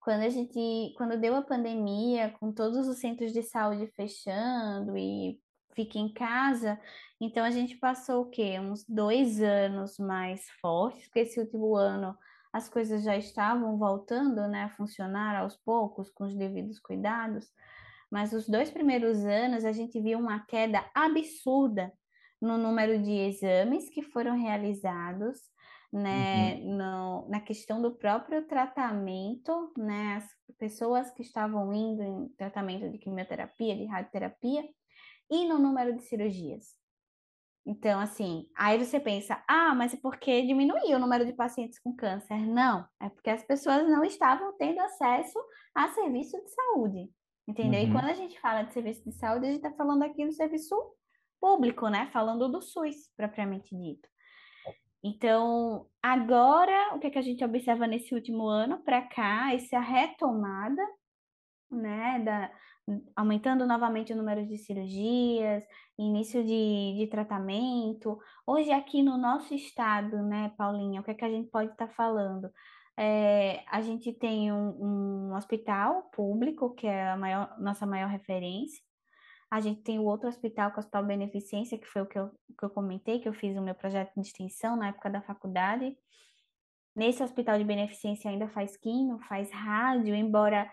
[0.00, 5.40] Quando a gente, quando deu a pandemia, com todos os centros de saúde fechando e
[5.74, 6.78] fica em casa,
[7.20, 8.58] então a gente passou o quê?
[8.60, 12.16] Uns dois anos mais fortes, porque esse último ano
[12.52, 17.50] as coisas já estavam voltando, né, a funcionar aos poucos, com os devidos cuidados,
[18.08, 21.92] mas os dois primeiros anos a gente viu uma queda absurda
[22.44, 25.38] no número de exames que foram realizados,
[25.90, 26.76] né, uhum.
[26.76, 32.98] no, na questão do próprio tratamento, né, as pessoas que estavam indo em tratamento de
[32.98, 34.68] quimioterapia, de radioterapia,
[35.30, 36.74] e no número de cirurgias.
[37.66, 41.96] Então, assim, aí você pensa, ah, mas é porque diminuiu o número de pacientes com
[41.96, 42.46] câncer?
[42.46, 45.38] Não, é porque as pessoas não estavam tendo acesso
[45.74, 47.10] a serviço de saúde,
[47.48, 47.80] entendeu?
[47.80, 47.88] Uhum.
[47.88, 50.32] E quando a gente fala de serviço de saúde, a gente está falando aqui do
[50.32, 50.76] serviço
[51.44, 52.08] público, né?
[52.10, 54.08] Falando do SUS, propriamente dito.
[55.02, 59.78] Então, agora, o que, é que a gente observa nesse último ano para cá, essa
[59.78, 60.82] retomada,
[61.70, 62.50] né, da,
[63.14, 65.62] aumentando novamente o número de cirurgias,
[65.98, 68.18] início de, de tratamento.
[68.46, 71.88] Hoje, aqui no nosso estado, né, Paulinha, o que, é que a gente pode estar
[71.88, 72.50] tá falando?
[72.96, 78.82] É, a gente tem um, um, hospital público, que é a maior, nossa maior referência,
[79.54, 82.18] a gente tem o outro hospital, que é o Hospital Beneficência, que foi o que
[82.18, 85.22] eu, que eu comentei, que eu fiz o meu projeto de extensão na época da
[85.22, 85.96] faculdade.
[86.96, 90.68] Nesse hospital de beneficência ainda faz quimio, faz rádio, embora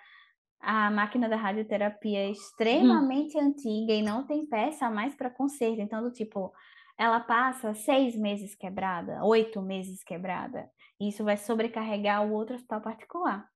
[0.59, 3.49] a máquina da radioterapia é extremamente hum.
[3.49, 5.79] antiga e não tem peça mais para conserto.
[5.79, 6.51] Então, do tipo,
[6.97, 10.67] ela passa seis meses quebrada, oito meses quebrada.
[10.99, 13.47] E isso vai sobrecarregar o outro hospital particular.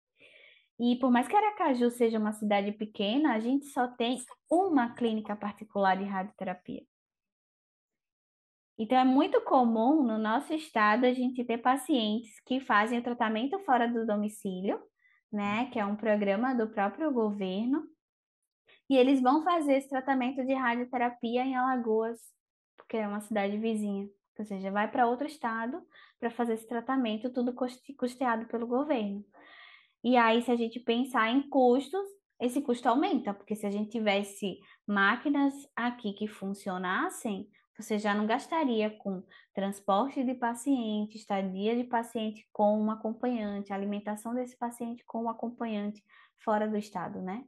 [0.79, 4.17] E por mais que Aracaju seja uma cidade pequena, a gente só tem
[4.49, 6.83] uma clínica particular de radioterapia.
[8.77, 13.57] Então, é muito comum no nosso estado a gente ter pacientes que fazem o tratamento
[13.59, 14.81] fora do domicílio,
[15.31, 17.87] né, que é um programa do próprio governo,
[18.89, 22.19] e eles vão fazer esse tratamento de radioterapia em Alagoas,
[22.77, 24.07] porque é uma cidade vizinha.
[24.37, 25.81] Ou seja, vai para outro estado
[26.19, 27.55] para fazer esse tratamento, tudo
[27.97, 29.23] custeado pelo governo.
[30.05, 32.05] E aí, se a gente pensar em custos,
[32.39, 38.27] esse custo aumenta, porque se a gente tivesse máquinas aqui que funcionassem, você já não
[38.27, 45.23] gastaria com transporte de paciente, estadia de paciente com um acompanhante, alimentação desse paciente com
[45.23, 46.03] um acompanhante
[46.37, 47.43] fora do estado, né?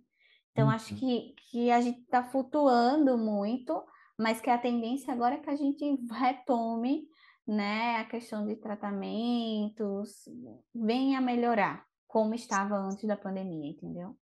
[0.51, 0.73] Então, uhum.
[0.73, 3.85] acho que, que a gente está flutuando muito,
[4.17, 7.07] mas que a tendência agora é que a gente retome
[7.45, 10.27] né, a questão de tratamentos,
[10.73, 14.15] venha melhorar como estava antes da pandemia, entendeu?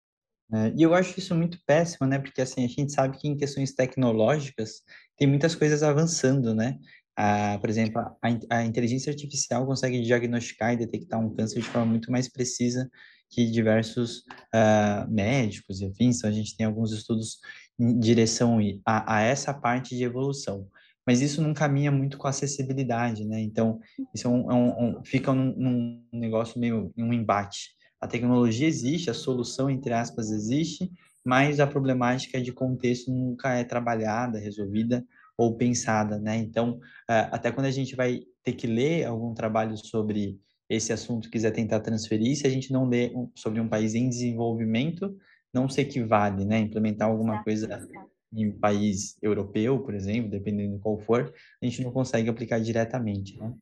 [0.54, 2.20] É, e eu acho isso muito péssimo, né?
[2.20, 4.84] Porque assim, a gente sabe que em questões tecnológicas
[5.18, 6.78] tem muitas coisas avançando, né?
[7.16, 8.18] Ah, por exemplo, a,
[8.50, 12.90] a, inteligência artificial consegue diagnosticar e detectar um câncer de forma muito mais precisa
[13.30, 14.20] que diversos
[14.54, 16.18] uh, médicos e afins.
[16.18, 17.40] Então, a gente tem alguns estudos
[17.80, 20.68] em direção a, a, essa parte de evolução.
[21.06, 23.42] Mas isso não caminha muito com acessibilidade, né?
[23.42, 23.80] Então,
[24.14, 28.68] isso é um, é um, um fica num, num negócio meio, um embate a tecnologia
[28.68, 30.92] existe, a solução, entre aspas, existe,
[31.24, 35.06] mas a problemática de contexto nunca é trabalhada, resolvida
[35.38, 36.36] ou pensada, né?
[36.36, 40.38] Então, é, até quando a gente vai ter que ler algum trabalho sobre
[40.70, 45.16] esse assunto, quiser tentar transferir, se a gente não lê sobre um país em desenvolvimento,
[45.54, 46.60] não se equivale, né?
[46.60, 47.88] Implementar alguma coisa
[48.36, 53.38] em país europeu, por exemplo, dependendo de qual for, a gente não consegue aplicar diretamente,
[53.38, 53.54] né?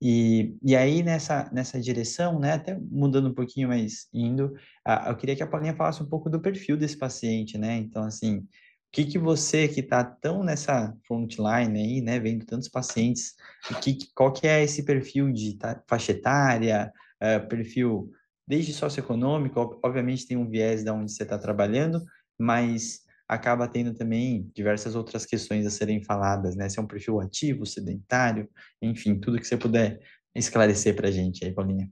[0.00, 5.16] E, e aí, nessa, nessa direção, né, até mudando um pouquinho, mas indo, a, eu
[5.16, 7.76] queria que a Paulinha falasse um pouco do perfil desse paciente, né?
[7.78, 8.46] Então, assim, o
[8.92, 13.34] que que você que está tão nessa frontline aí, né, vendo tantos pacientes,
[13.82, 18.10] que, qual que é esse perfil de faixa etária, uh, perfil
[18.46, 22.04] desde socioeconômico, obviamente tem um viés da onde você está trabalhando,
[22.38, 26.68] mas acaba tendo também diversas outras questões a serem faladas, né?
[26.68, 28.48] Se é um perfil ativo, sedentário,
[28.80, 30.00] enfim, tudo que você puder
[30.34, 31.90] esclarecer para a gente aí, Paulinha.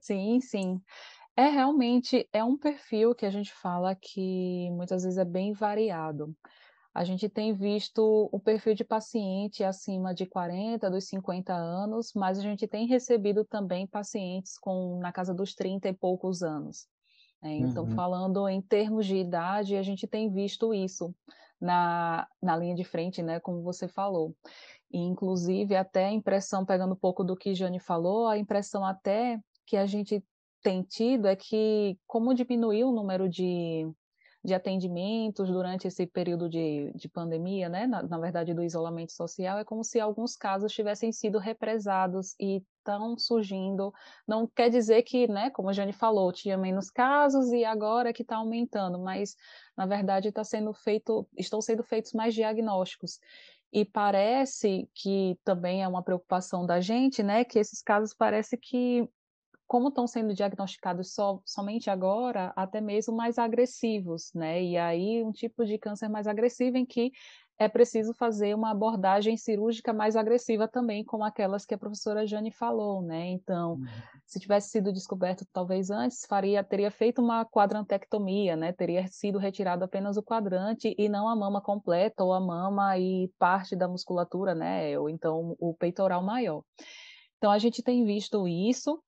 [0.00, 0.80] Sim, sim.
[1.36, 6.34] É realmente, é um perfil que a gente fala que muitas vezes é bem variado.
[6.92, 12.40] A gente tem visto o perfil de paciente acima de 40, dos 50 anos, mas
[12.40, 16.88] a gente tem recebido também pacientes com na casa dos 30 e poucos anos.
[17.42, 17.94] É, então, uhum.
[17.94, 21.14] falando em termos de idade, a gente tem visto isso
[21.60, 24.34] na, na linha de frente, né, como você falou.
[24.90, 29.38] E, inclusive, até a impressão, pegando um pouco do que Jane falou, a impressão até
[29.66, 30.24] que a gente
[30.62, 33.88] tem tido é que, como diminuiu o número de
[34.44, 37.86] de atendimentos durante esse período de, de pandemia, né?
[37.86, 42.62] Na, na, verdade, do isolamento social, é como se alguns casos tivessem sido represados e
[42.78, 43.92] estão surgindo.
[44.26, 48.22] Não quer dizer que, né, como a Jane falou, tinha menos casos e agora que
[48.22, 49.34] está aumentando, mas
[49.76, 53.18] na verdade está sendo feito, estão sendo feitos mais diagnósticos.
[53.72, 59.06] E parece que também é uma preocupação da gente, né, que esses casos parece que
[59.68, 64.62] como estão sendo diagnosticados so, somente agora, até mesmo mais agressivos, né?
[64.64, 67.12] E aí um tipo de câncer mais agressivo em que
[67.58, 72.52] é preciso fazer uma abordagem cirúrgica mais agressiva também, como aquelas que a professora Jane
[72.52, 73.26] falou, né?
[73.26, 73.86] Então, uhum.
[74.24, 78.72] se tivesse sido descoberto talvez antes, faria, teria feito uma quadrantectomia, né?
[78.72, 83.28] Teria sido retirado apenas o quadrante e não a mama completa ou a mama e
[83.38, 84.96] parte da musculatura, né?
[84.96, 86.62] Ou então o peitoral maior.
[87.38, 89.00] Então, a gente tem visto isso,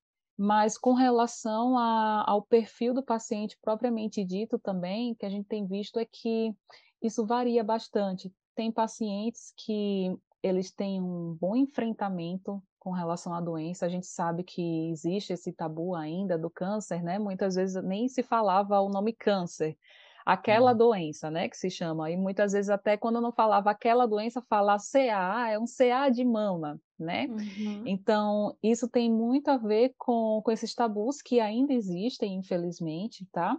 [0.43, 5.67] mas com relação a, ao perfil do paciente propriamente dito também, que a gente tem
[5.67, 6.57] visto é que
[7.03, 8.33] isso varia bastante.
[8.55, 13.85] Tem pacientes que eles têm um bom enfrentamento com relação à doença.
[13.85, 17.19] A gente sabe que existe esse tabu ainda do câncer, né?
[17.19, 19.77] Muitas vezes nem se falava o nome câncer
[20.25, 20.79] aquela uhum.
[20.79, 24.79] doença, né, que se chama, e muitas vezes até quando não falava aquela doença, falar
[24.79, 27.27] CA, é um CA de mama, né?
[27.27, 27.83] Uhum.
[27.87, 33.59] Então, isso tem muito a ver com, com esses tabus que ainda existem, infelizmente, tá?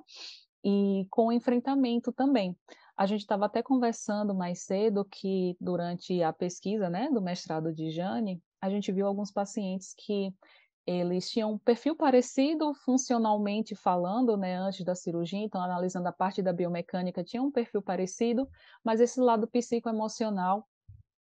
[0.63, 2.55] E com o enfrentamento também.
[2.95, 7.89] A gente estava até conversando mais cedo que durante a pesquisa, né, do mestrado de
[7.89, 10.31] Jane, a gente viu alguns pacientes que
[10.85, 16.41] eles tinham um perfil parecido funcionalmente falando, né, antes da cirurgia, então analisando a parte
[16.41, 18.47] da biomecânica, tinha um perfil parecido,
[18.83, 20.67] mas esse lado psicoemocional,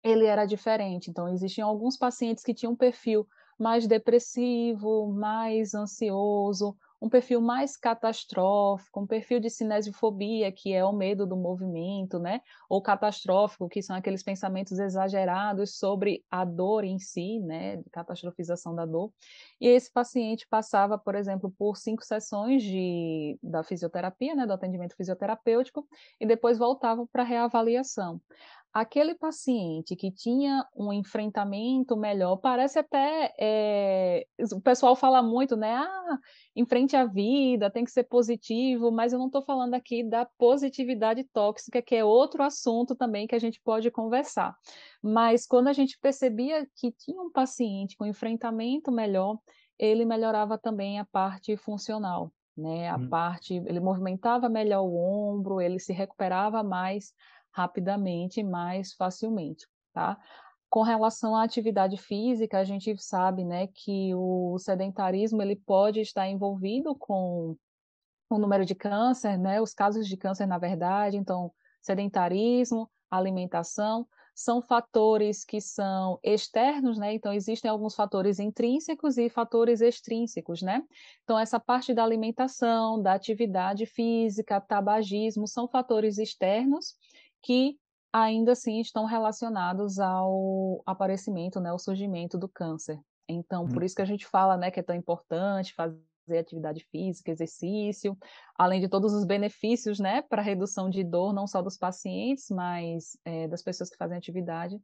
[0.04, 1.10] ele era diferente.
[1.10, 7.78] Então existiam alguns pacientes que tinham um perfil mais depressivo, mais ansioso, um perfil mais
[7.78, 12.42] catastrófico, um perfil de cinesiofobia, que é o medo do movimento, né?
[12.70, 17.82] Ou catastrófico, que são aqueles pensamentos exagerados sobre a dor em si, né?
[17.92, 19.12] Catastrofização da dor.
[19.62, 24.46] E esse paciente passava, por exemplo, por cinco sessões de, da fisioterapia, né?
[24.46, 25.88] Do atendimento fisioterapêutico,
[26.20, 28.22] e depois voltava para reavaliação
[28.74, 35.76] aquele paciente que tinha um enfrentamento melhor, parece até, é, o pessoal fala muito, né,
[35.76, 36.18] ah,
[36.56, 41.24] enfrente a vida, tem que ser positivo, mas eu não estou falando aqui da positividade
[41.34, 44.56] tóxica, que é outro assunto também que a gente pode conversar.
[45.02, 49.38] Mas quando a gente percebia que tinha um paciente com enfrentamento melhor,
[49.80, 53.10] ele melhorava também a parte funcional, né, a hum.
[53.10, 57.14] parte, ele movimentava melhor o ombro, ele se recuperava mais,
[57.52, 60.18] rapidamente, mais facilmente, tá?
[60.70, 66.28] Com relação à atividade física, a gente sabe, né, que o sedentarismo ele pode estar
[66.28, 67.58] envolvido com
[68.30, 74.08] o número de câncer, né, os casos de câncer, na verdade, então, sedentarismo, alimentação,
[74.40, 77.14] são fatores que são externos, né?
[77.14, 80.82] Então existem alguns fatores intrínsecos e fatores extrínsecos, né?
[81.24, 86.96] Então essa parte da alimentação, da atividade física, tabagismo são fatores externos
[87.42, 87.78] que
[88.12, 93.00] ainda assim estão relacionados ao aparecimento, né, ao surgimento do câncer.
[93.28, 97.32] Então, por isso que a gente fala, né, que é tão importante fazer atividade física,
[97.32, 98.18] exercício,
[98.58, 103.18] além de todos os benefícios, né, para redução de dor, não só dos pacientes, mas
[103.24, 104.80] é, das pessoas que fazem atividade,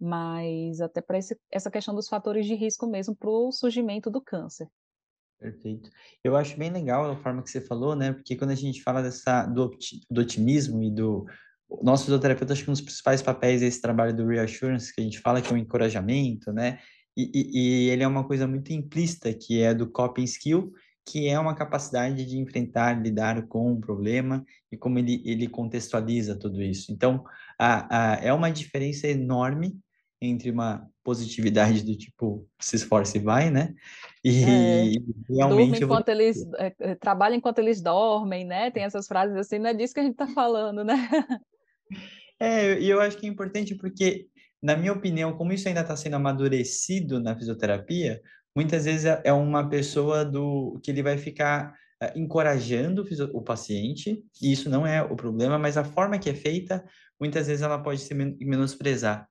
[0.00, 1.18] mas até para
[1.50, 4.68] essa questão dos fatores de risco mesmo para o surgimento do câncer.
[5.38, 5.90] Perfeito.
[6.24, 8.12] Eu acho bem legal a forma que você falou, né?
[8.12, 9.70] Porque quando a gente fala dessa, do,
[10.10, 11.26] do otimismo e do,
[11.82, 15.04] nosso fisioterapeuta, acho que um dos principais papéis é esse trabalho do reassurance, que a
[15.04, 16.78] gente fala que é um encorajamento, né?
[17.16, 20.72] E, e, e, ele é uma coisa muito implícita, que é do coping skill,
[21.04, 26.36] que é uma capacidade de enfrentar, lidar com um problema e como ele, ele contextualiza
[26.36, 26.92] tudo isso.
[26.92, 27.24] Então,
[27.58, 29.78] a, a, é uma diferença enorme
[30.20, 33.74] entre uma positividade do tipo se esforce e vai, né?
[34.24, 36.14] E é, realmente enquanto vou...
[36.14, 38.70] eles é, é, trabalham enquanto eles dormem, né?
[38.70, 40.96] Tem essas frases assim, não é disso que a gente está falando, né?
[42.38, 44.26] É, e eu acho que é importante porque,
[44.62, 48.20] na minha opinião, como isso ainda está sendo amadurecido na fisioterapia,
[48.54, 54.22] muitas vezes é, uma pessoa do que ele vai ficar uh, encorajando o, o paciente,
[54.42, 56.84] e isso não é o problema, mas a forma que é feita,
[57.20, 59.28] muitas vezes ela pode se menosprezar.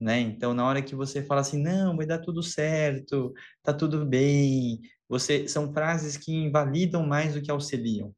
[0.00, 0.20] né?
[0.20, 3.32] Então, na hora que você fala assim, não, vai dar tudo certo,
[3.62, 8.12] tá tudo bem, você são frases que invalidam mais do que auxiliam.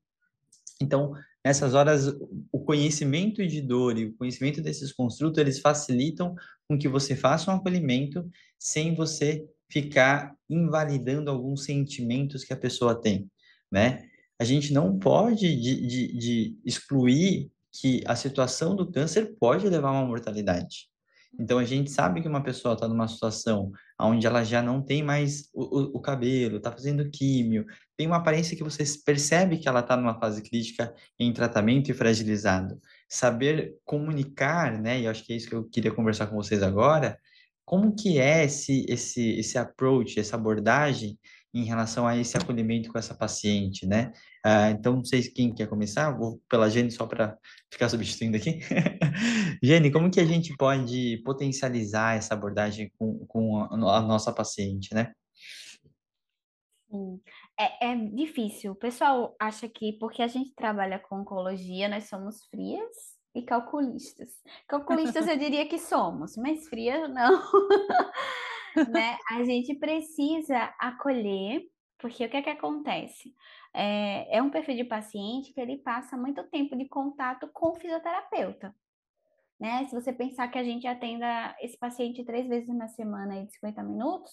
[0.80, 1.12] Então,
[1.46, 2.08] nessas horas,
[2.50, 6.34] o conhecimento de dor e o conhecimento desses construtos, eles facilitam
[6.68, 8.28] com que você faça um acolhimento
[8.58, 13.30] sem você ficar invalidando alguns sentimentos que a pessoa tem,
[13.70, 14.08] né?
[14.40, 17.48] A gente não pode de, de, de excluir
[17.80, 20.88] que a situação do câncer pode levar a uma mortalidade.
[21.38, 23.70] Então, a gente sabe que uma pessoa está numa situação
[24.00, 27.66] onde ela já não tem mais o, o, o cabelo, está fazendo químio,
[27.96, 31.94] tem uma aparência que você percebe que ela está numa fase crítica em tratamento e
[31.94, 32.80] fragilizado.
[33.08, 35.00] Saber comunicar, né?
[35.00, 37.18] E acho que é isso que eu queria conversar com vocês agora.
[37.64, 41.18] Como que é esse, esse, esse approach, essa abordagem
[41.54, 44.12] em relação a esse acolhimento com essa paciente, né?
[44.44, 47.36] Ah, então, não sei quem quer começar, vou pela Jenny só para
[47.70, 48.60] ficar substituindo aqui.
[49.62, 54.94] Jenny, como que a gente pode potencializar essa abordagem com, com a, a nossa paciente,
[54.94, 55.12] né?
[56.90, 57.20] Sim.
[57.58, 58.72] É, é difícil.
[58.72, 64.30] O pessoal acha que porque a gente trabalha com oncologia, nós somos frias e calculistas.
[64.68, 67.42] Calculistas eu diria que somos, mas frias não.
[68.90, 69.18] né?
[69.30, 71.62] A gente precisa acolher,
[71.98, 73.34] porque o que é que acontece?
[73.72, 77.74] É, é um perfil de paciente que ele passa muito tempo de contato com o
[77.74, 78.74] fisioterapeuta.
[79.58, 79.86] Né?
[79.86, 83.82] Se você pensar que a gente atenda esse paciente três vezes na semana de 50
[83.82, 84.30] minutos,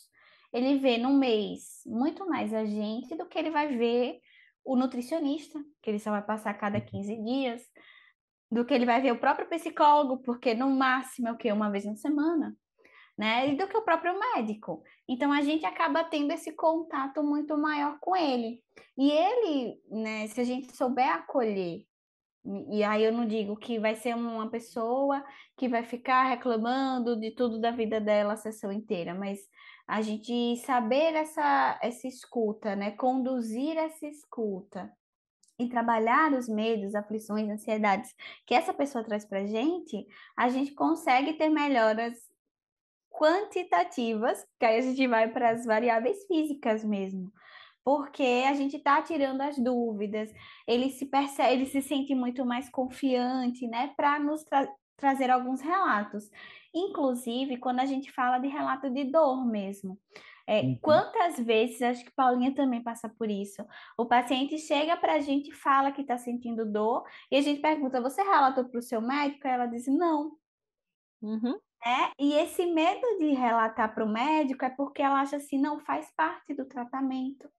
[0.52, 4.20] ele vê no mês muito mais a gente do que ele vai ver
[4.66, 7.62] o nutricionista, que ele só vai passar a cada 15 dias,
[8.52, 11.52] do que ele vai ver o próprio psicólogo, porque no máximo é o que?
[11.52, 12.56] Uma vez na semana
[13.18, 13.50] né?
[13.50, 14.84] E do que o próprio médico.
[15.08, 18.62] Então a gente acaba tendo esse contato muito maior com ele.
[18.98, 21.86] E ele, né, se a gente souber acolher,
[22.70, 25.24] e aí eu não digo que vai ser uma pessoa
[25.56, 29.40] que vai ficar reclamando de tudo da vida dela a sessão inteira, mas
[29.88, 32.92] a gente saber essa, essa escuta, né?
[32.92, 34.92] Conduzir essa escuta
[35.58, 38.14] e trabalhar os medos, aflições, ansiedades
[38.46, 40.06] que essa pessoa traz para gente,
[40.36, 42.18] a gente consegue ter melhoras
[43.14, 47.32] quantitativas, que aí a gente vai para as variáveis físicas mesmo.
[47.86, 50.34] Porque a gente está tirando as dúvidas,
[50.68, 55.60] ele se percebe, ele se sente muito mais confiante, né, para nos tra trazer alguns
[55.62, 56.30] relatos.
[56.74, 60.00] Inclusive, quando a gente fala de relato de dor mesmo.
[60.48, 60.78] É, uhum.
[60.82, 63.66] Quantas vezes, acho que Paulinha também passa por isso,
[63.98, 67.62] o paciente chega para a gente e fala que está sentindo dor, e a gente
[67.62, 69.48] pergunta: Você relatou para o seu médico?
[69.48, 70.38] E ela diz: Não.
[71.22, 71.58] Uhum.
[71.86, 75.80] É, e esse medo de relatar para o médico é porque ela acha assim, não
[75.80, 77.50] faz parte do tratamento.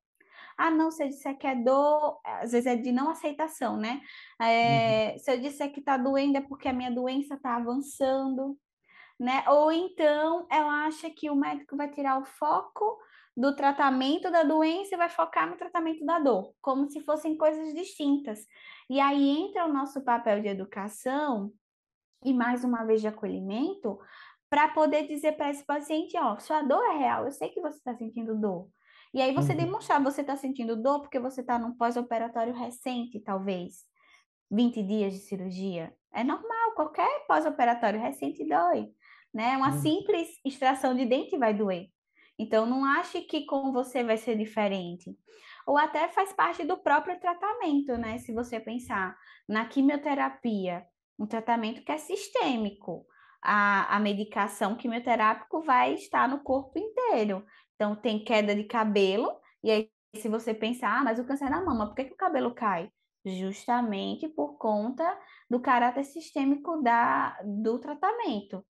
[0.57, 4.01] Ah, não, se eu disser que é dor, às vezes é de não aceitação, né?
[4.41, 5.19] É, uhum.
[5.19, 8.57] Se eu disser que está doendo é porque a minha doença está avançando,
[9.19, 9.45] né?
[9.49, 12.99] Ou então ela acha que o médico vai tirar o foco
[13.37, 17.75] do tratamento da doença e vai focar no tratamento da dor, como se fossem coisas
[17.75, 18.47] distintas.
[18.89, 21.53] E aí entra o nosso papel de educação
[22.25, 23.99] e mais uma vez de acolhimento,
[24.49, 27.77] para poder dizer para esse paciente, ó, sua dor é real, eu sei que você
[27.77, 28.69] está sentindo dor.
[29.13, 29.59] E aí você uhum.
[29.59, 33.85] demonstrar, você está sentindo dor porque você está num pós-operatório recente, talvez,
[34.51, 35.95] 20 dias de cirurgia.
[36.13, 38.91] É normal, qualquer pós-operatório recente dói,
[39.33, 39.57] né?
[39.57, 39.81] Uma uhum.
[39.81, 41.89] simples extração de dente vai doer.
[42.39, 45.17] Então, não ache que com você vai ser diferente.
[45.67, 48.19] Ou até faz parte do próprio tratamento, né?
[48.19, 49.17] Se você pensar
[49.49, 50.85] na quimioterapia,
[51.19, 53.07] um tratamento que é sistêmico.
[53.43, 57.45] A, a medicação quimioterápica vai estar no corpo inteiro.
[57.75, 59.31] Então, tem queda de cabelo,
[59.63, 62.17] e aí, se você pensar, ah, mas o câncer na mama, por que, que o
[62.17, 62.91] cabelo cai?
[63.25, 65.19] Justamente por conta
[65.51, 68.65] do caráter sistêmico da, do tratamento.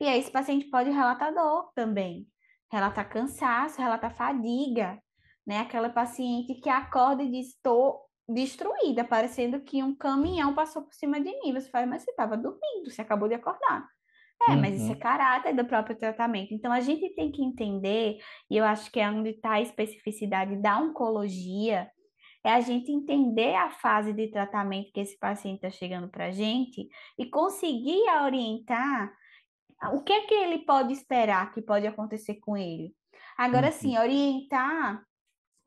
[0.00, 2.26] E aí, esse paciente pode relatar dor também,
[2.70, 5.00] relatar cansaço, relatar fadiga,
[5.46, 5.58] né?
[5.60, 11.20] Aquela paciente que acorda e diz: estou destruída, parecendo que um caminhão passou por cima
[11.20, 11.52] de mim.
[11.52, 13.88] Você fala, mas você estava dormindo, você acabou de acordar.
[14.48, 14.60] É, uhum.
[14.60, 14.98] mas isso é uhum.
[14.98, 16.54] caráter do próprio tratamento.
[16.54, 18.18] Então, a gente tem que entender,
[18.50, 21.90] e eu acho que é onde está a especificidade da oncologia,
[22.42, 26.30] é a gente entender a fase de tratamento que esse paciente está chegando para a
[26.30, 29.12] gente e conseguir orientar
[29.92, 32.94] o que é que ele pode esperar que pode acontecer com ele.
[33.36, 33.72] Agora, uhum.
[33.72, 35.02] sim, orientar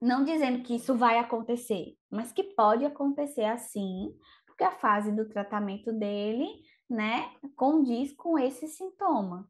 [0.04, 4.14] não dizendo que isso vai acontecer, mas que pode acontecer assim,
[4.46, 6.46] porque a fase do tratamento dele,
[6.90, 9.50] né, condiz com esse sintoma.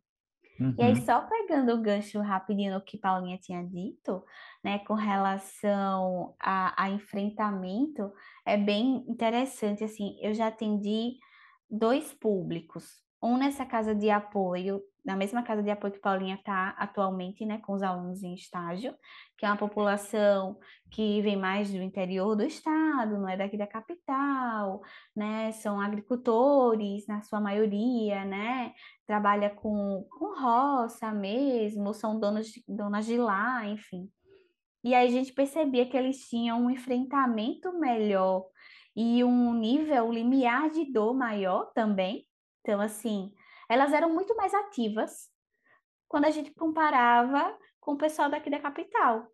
[0.60, 0.76] Uhum.
[0.78, 1.01] E aí, uhum.
[1.01, 4.24] só pegando o gancho rapidinho no que Paulinha tinha dito,
[4.64, 8.14] né, com relação a, a enfrentamento,
[8.45, 11.18] é bem interessante, assim, eu já atendi
[11.68, 16.70] dois públicos, um nessa casa de apoio na mesma casa de apoio que Paulinha está
[16.78, 18.95] atualmente, né, com os alunos em estágio,
[19.38, 20.58] que é uma população
[20.89, 24.82] que vem mais do interior do estado, não é daqui da capital,
[25.16, 28.74] né, são agricultores na sua maioria, né,
[29.06, 34.10] trabalha com, com roça mesmo, são donos de, donas de lá, enfim.
[34.84, 38.45] E aí a gente percebia que eles tinham um enfrentamento melhor
[38.95, 42.26] e um nível, um limiar de dor maior também.
[42.62, 43.32] Então, assim,
[43.70, 45.30] elas eram muito mais ativas
[46.07, 49.28] quando a gente comparava com o pessoal daqui da capital,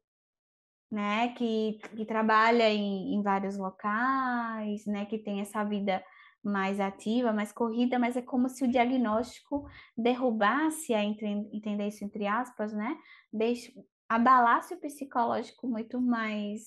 [0.91, 1.29] né?
[1.33, 5.05] Que, que trabalha em, em vários locais, né?
[5.05, 6.03] Que tem essa vida
[6.43, 9.67] mais ativa, mais corrida, mas é como se o diagnóstico
[9.97, 12.97] derrubasse, a entender isso entre aspas, né?
[13.31, 13.73] Deixe,
[14.07, 16.61] abalasse o psicológico muito mais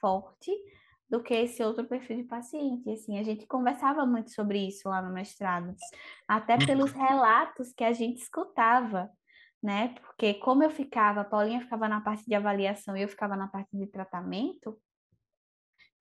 [0.00, 0.50] forte
[1.08, 2.90] do que esse outro perfil de paciente.
[2.90, 5.74] Assim, a gente conversava muito sobre isso lá no mestrado,
[6.26, 6.66] até uhum.
[6.66, 9.08] pelos relatos que a gente escutava,
[9.62, 9.94] né?
[10.00, 13.48] Porque como eu ficava, a Paulinha ficava na parte de avaliação e eu ficava na
[13.48, 14.78] parte de tratamento,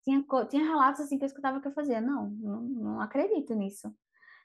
[0.03, 3.93] tinha, tinha relatos assim que eu escutava que eu fazia, não, não, não acredito nisso.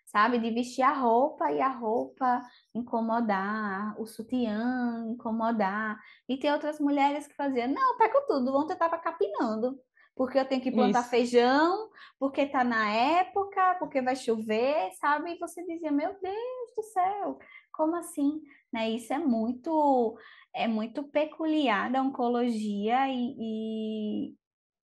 [0.05, 2.41] Sabe, de vestir a roupa e a roupa
[2.73, 5.99] incomodar, o sutiã incomodar.
[6.27, 9.79] E tem outras mulheres que faziam, não, pego tudo, ontem eu estava capinando
[10.19, 11.09] porque eu tenho que plantar Isso.
[11.11, 11.89] feijão,
[12.19, 15.31] porque tá na época, porque vai chover, sabe?
[15.31, 17.39] E você dizia, meu Deus do céu,
[17.71, 18.41] como assim?
[18.69, 18.89] Né?
[18.89, 20.19] Isso é muito
[20.53, 24.35] é muito peculiar da oncologia e, e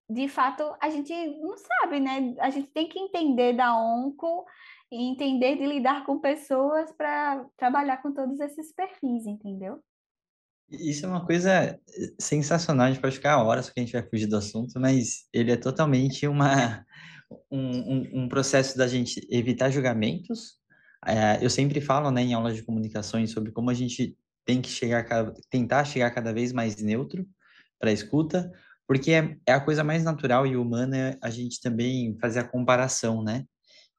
[0.09, 2.35] de fato a gente não sabe, né?
[2.41, 4.47] A gente tem que entender da onco
[4.91, 9.83] e entender de lidar com pessoas para trabalhar com todos esses perfis, entendeu?
[10.71, 11.79] Isso é uma coisa eh,
[12.19, 15.53] sensacional, a gente pode ficar horas que a gente vai fugir do assunto, mas ele
[15.53, 16.85] é totalmente uma,
[17.51, 20.57] um, um, um processo da gente evitar julgamentos.
[21.07, 24.69] É, eu sempre falo né, em aulas de comunicações sobre como a gente tem que
[24.69, 25.05] chegar,
[25.51, 27.27] tentar chegar cada vez mais neutro
[27.79, 28.51] para a escuta,
[28.89, 33.23] porque é, é, a coisa mais natural e humana a gente também fazer a comparação,
[33.23, 33.45] né?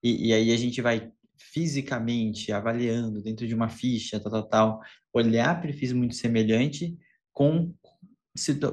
[0.03, 4.81] E, e aí a gente vai fisicamente avaliando dentro de uma ficha, tal, tal, tal,
[5.13, 6.93] olhar perfis muito semelhantes
[7.31, 7.73] com,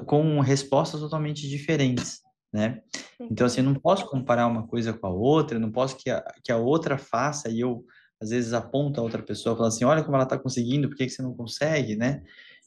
[0.05, 2.81] com respostas totalmente diferentes, né?
[3.19, 6.23] Então, assim, eu não posso comparar uma coisa com a outra, não posso que a,
[6.43, 7.85] que a outra faça e eu,
[8.19, 11.05] às vezes, aponto a outra pessoa falo assim, olha como ela está conseguindo, por que,
[11.05, 12.21] que você não consegue, né?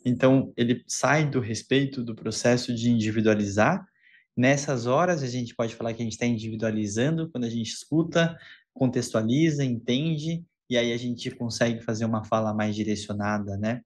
[0.04, 3.84] Então, ele sai do respeito do processo de individualizar.
[4.36, 8.38] Nessas horas, a gente pode falar que a gente está individualizando, quando a gente escuta,
[8.78, 13.80] contextualiza, entende e aí a gente consegue fazer uma fala mais direcionada, né?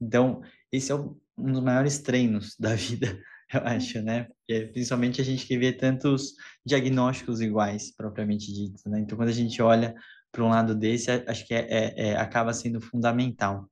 [0.00, 0.40] Então,
[0.70, 3.20] esse é um dos maiores treinos da vida,
[3.52, 4.28] eu acho, né?
[4.48, 6.34] É, principalmente a gente que vê tantos
[6.64, 9.00] diagnósticos iguais, propriamente dito, né?
[9.00, 9.94] Então, quando a gente olha
[10.30, 13.68] para um lado desse, acho que é, é, é acaba sendo fundamental.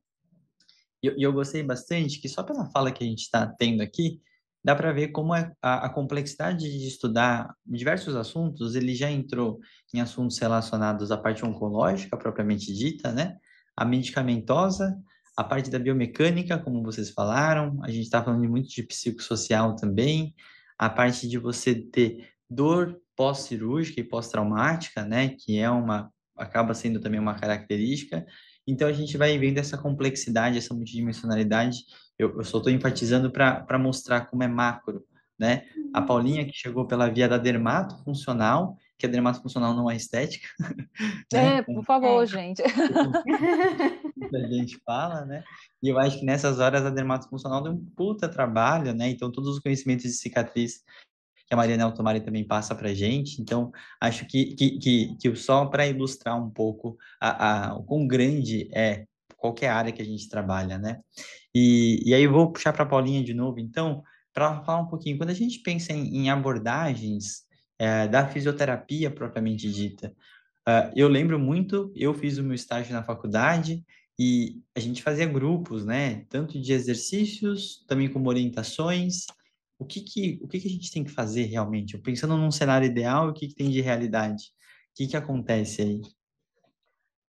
[1.02, 4.20] E eu, eu gostei bastante que só pela fala que a gente está tendo aqui,
[4.66, 9.60] dá para ver como é a, a, complexidade de estudar diversos assuntos, ele já entrou
[9.94, 13.36] em assuntos relacionados à parte oncológica, propriamente dita, né?
[13.76, 14.98] A medicamentosa,
[15.36, 20.34] a parte da biomecânica, como vocês falaram, a gente está falando muito de psicossocial também,
[20.76, 25.28] a parte de você ter dor pós-cirúrgica e pós-traumática, né?
[25.28, 28.26] Que é uma, acaba sendo também uma característica.
[28.66, 31.84] Então, a gente vai vendo essa complexidade, essa multidimensionalidade
[32.18, 35.04] eu, eu só estou enfatizando para mostrar como é macro,
[35.38, 35.64] né?
[35.92, 36.06] A uhum.
[36.06, 40.48] Paulinha que chegou pela via da dermato funcional, que a dermato funcional não é estética.
[41.32, 41.58] Né?
[41.58, 42.26] É, por favor, é.
[42.26, 42.62] gente.
[42.62, 45.42] a gente fala, né?
[45.82, 49.10] E eu acho que nessas horas a dermato funcional deu um puta trabalho, né?
[49.10, 50.84] Então, todos os conhecimentos de cicatriz
[51.46, 53.42] que a Mariana Altomari também passa para gente.
[53.42, 58.06] Então, acho que, que, que, que só para ilustrar um pouco a, a, o quão
[58.06, 59.06] grande é
[59.36, 61.00] qualquer área que a gente trabalha, né?
[61.54, 64.02] E, e aí eu vou puxar para a Paulinha de novo, então,
[64.32, 67.44] para falar um pouquinho, quando a gente pensa em, em abordagens
[67.78, 70.14] é, da fisioterapia propriamente dita,
[70.68, 73.82] uh, eu lembro muito, eu fiz o meu estágio na faculdade
[74.18, 76.24] e a gente fazia grupos, né?
[76.28, 79.26] Tanto de exercícios, também como orientações.
[79.78, 81.98] O que que, o que, que a gente tem que fazer realmente?
[81.98, 84.44] Pensando num cenário ideal, o que, que tem de realidade?
[84.44, 86.00] O que, que acontece aí?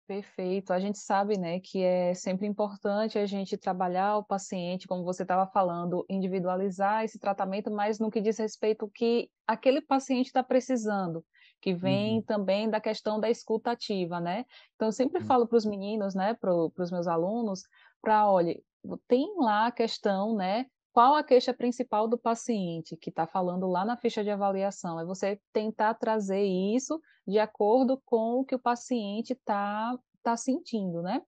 [0.07, 0.71] Perfeito.
[0.71, 5.23] A gente sabe, né, que é sempre importante a gente trabalhar o paciente, como você
[5.23, 10.43] estava falando, individualizar esse tratamento, mas no que diz respeito ao que aquele paciente está
[10.43, 11.25] precisando,
[11.59, 12.23] que vem uhum.
[12.23, 14.45] também da questão da escuta ativa, né?
[14.75, 15.27] Então, eu sempre uhum.
[15.27, 17.63] falo para os meninos, né, para os meus alunos,
[18.03, 18.61] para, olha,
[19.09, 23.85] tem lá a questão, né, qual a queixa principal do paciente que está falando lá
[23.85, 25.01] na ficha de avaliação?
[25.01, 31.03] É você tentar trazer isso de acordo com o que o paciente está tá sentindo,
[31.03, 31.21] né?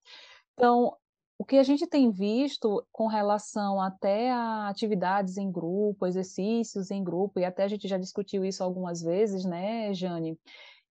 [0.52, 0.96] Então,
[1.36, 7.02] o que a gente tem visto com relação até a atividades em grupo, exercícios em
[7.02, 10.38] grupo, e até a gente já discutiu isso algumas vezes, né, Jane?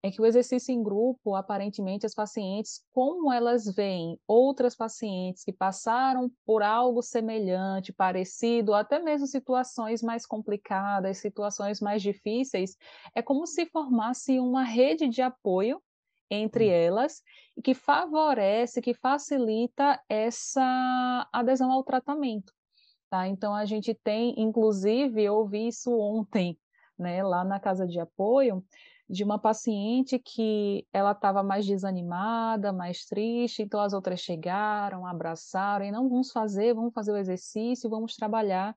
[0.06, 5.52] É que o exercício em grupo, aparentemente, as pacientes, como elas veem outras pacientes que
[5.52, 12.78] passaram por algo semelhante, parecido, até mesmo situações mais complicadas, situações mais difíceis,
[13.16, 15.82] é como se formasse uma rede de apoio
[16.30, 16.72] entre hum.
[16.72, 17.24] elas
[17.58, 22.54] e que favorece, que facilita essa adesão ao tratamento.
[23.10, 23.28] Tá?
[23.28, 26.60] Então, a gente tem, inclusive, eu ouvi isso ontem,
[26.96, 28.64] né, lá na casa de apoio,
[29.10, 35.86] de uma paciente que ela estava mais desanimada, mais triste, então as outras chegaram, abraçaram,
[35.86, 38.76] e não vamos fazer, vamos fazer o exercício, vamos trabalhar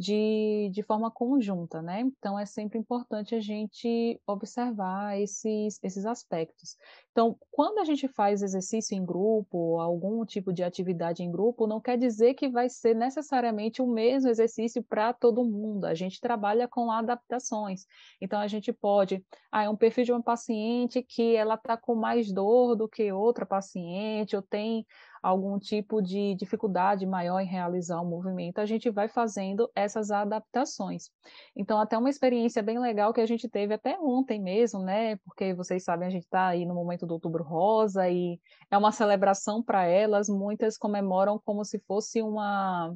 [0.00, 2.00] de, de forma conjunta, né?
[2.00, 6.74] Então, é sempre importante a gente observar esses, esses aspectos.
[7.12, 11.82] Então, quando a gente faz exercício em grupo, algum tipo de atividade em grupo, não
[11.82, 15.84] quer dizer que vai ser necessariamente o mesmo exercício para todo mundo.
[15.84, 17.84] A gente trabalha com adaptações.
[18.22, 19.22] Então, a gente pode,
[19.52, 23.12] ah, é um perfil de uma paciente que ela está com mais dor do que
[23.12, 24.86] outra paciente, ou tem
[25.22, 31.10] algum tipo de dificuldade maior em realizar o movimento, a gente vai fazendo essas adaptações.
[31.54, 35.16] Então, até uma experiência bem legal que a gente teve até ontem mesmo, né?
[35.18, 38.40] Porque vocês sabem, a gente está aí no momento do Outubro Rosa e
[38.70, 42.94] é uma celebração para elas, muitas comemoram como se fosse uma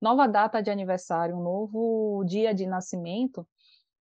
[0.00, 3.46] nova data de aniversário, um novo dia de nascimento.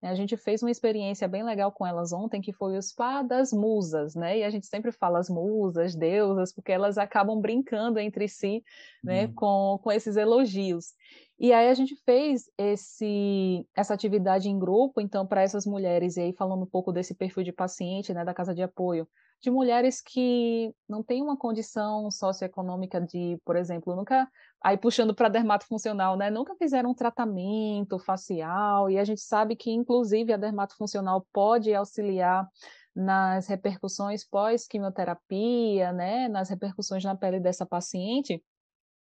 [0.02, 3.52] A gente fez uma experiência bem legal com elas ontem, que foi o spa das
[3.52, 4.38] musas, né?
[4.38, 8.64] E a gente sempre fala as musas, deusas, porque elas acabam brincando entre si,
[9.04, 9.34] né, hum.
[9.34, 10.94] com, com esses elogios.
[11.38, 16.20] E aí a gente fez esse, essa atividade em grupo, então, para essas mulheres, e
[16.20, 19.06] aí falando um pouco desse perfil de paciente, né, da casa de apoio,
[19.40, 24.28] de mulheres que não têm uma condição socioeconômica de, por exemplo, nunca,
[24.62, 29.70] aí puxando para dermatofuncional, né, nunca fizeram um tratamento facial, e a gente sabe que,
[29.70, 32.46] inclusive, a dermatofuncional pode auxiliar
[32.94, 38.42] nas repercussões pós-quimioterapia, né, nas repercussões na pele dessa paciente,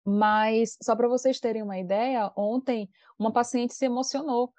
[0.04, 4.52] mas só para vocês terem uma ideia, ontem uma paciente se emocionou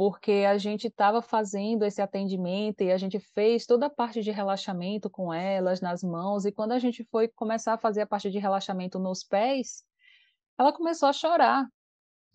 [0.00, 4.30] porque a gente estava fazendo esse atendimento e a gente fez toda a parte de
[4.30, 8.30] relaxamento com elas nas mãos, e quando a gente foi começar a fazer a parte
[8.30, 9.84] de relaxamento nos pés,
[10.58, 11.66] ela começou a chorar.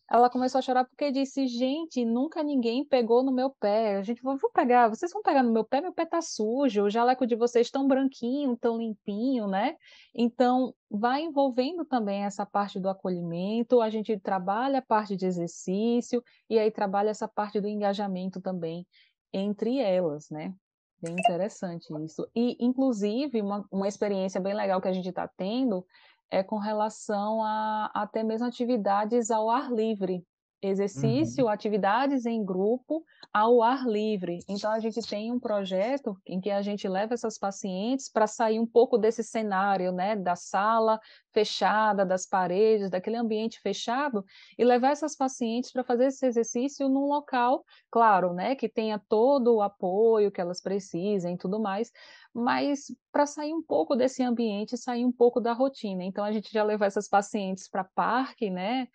[0.09, 3.97] Ela começou a chorar porque disse: Gente, nunca ninguém pegou no meu pé.
[3.97, 6.83] A gente vou, vou pegar, vocês vão pegar no meu pé, meu pé tá sujo,
[6.83, 9.75] o jaleco de vocês tão branquinho, tão limpinho, né?
[10.13, 13.81] Então, vai envolvendo também essa parte do acolhimento.
[13.81, 18.85] A gente trabalha a parte de exercício e aí trabalha essa parte do engajamento também
[19.33, 20.53] entre elas, né?
[21.01, 22.27] Bem interessante isso.
[22.35, 25.85] E, inclusive, uma, uma experiência bem legal que a gente está tendo
[26.29, 30.25] é com relação a até mesmo atividades ao ar livre,
[30.61, 31.49] exercício, uhum.
[31.49, 33.03] atividades em grupo
[33.33, 34.39] ao ar livre.
[34.47, 38.59] Então a gente tem um projeto em que a gente leva essas pacientes para sair
[38.59, 40.99] um pouco desse cenário, né, da sala
[41.33, 44.23] fechada, das paredes, daquele ambiente fechado
[44.57, 49.55] e levar essas pacientes para fazer esse exercício num local, claro, né, que tenha todo
[49.55, 51.91] o apoio que elas precisem e tudo mais,
[52.33, 56.03] mas para sair um pouco desse ambiente, sair um pouco da rotina.
[56.03, 58.87] Então a gente já levou essas pacientes para parque, né?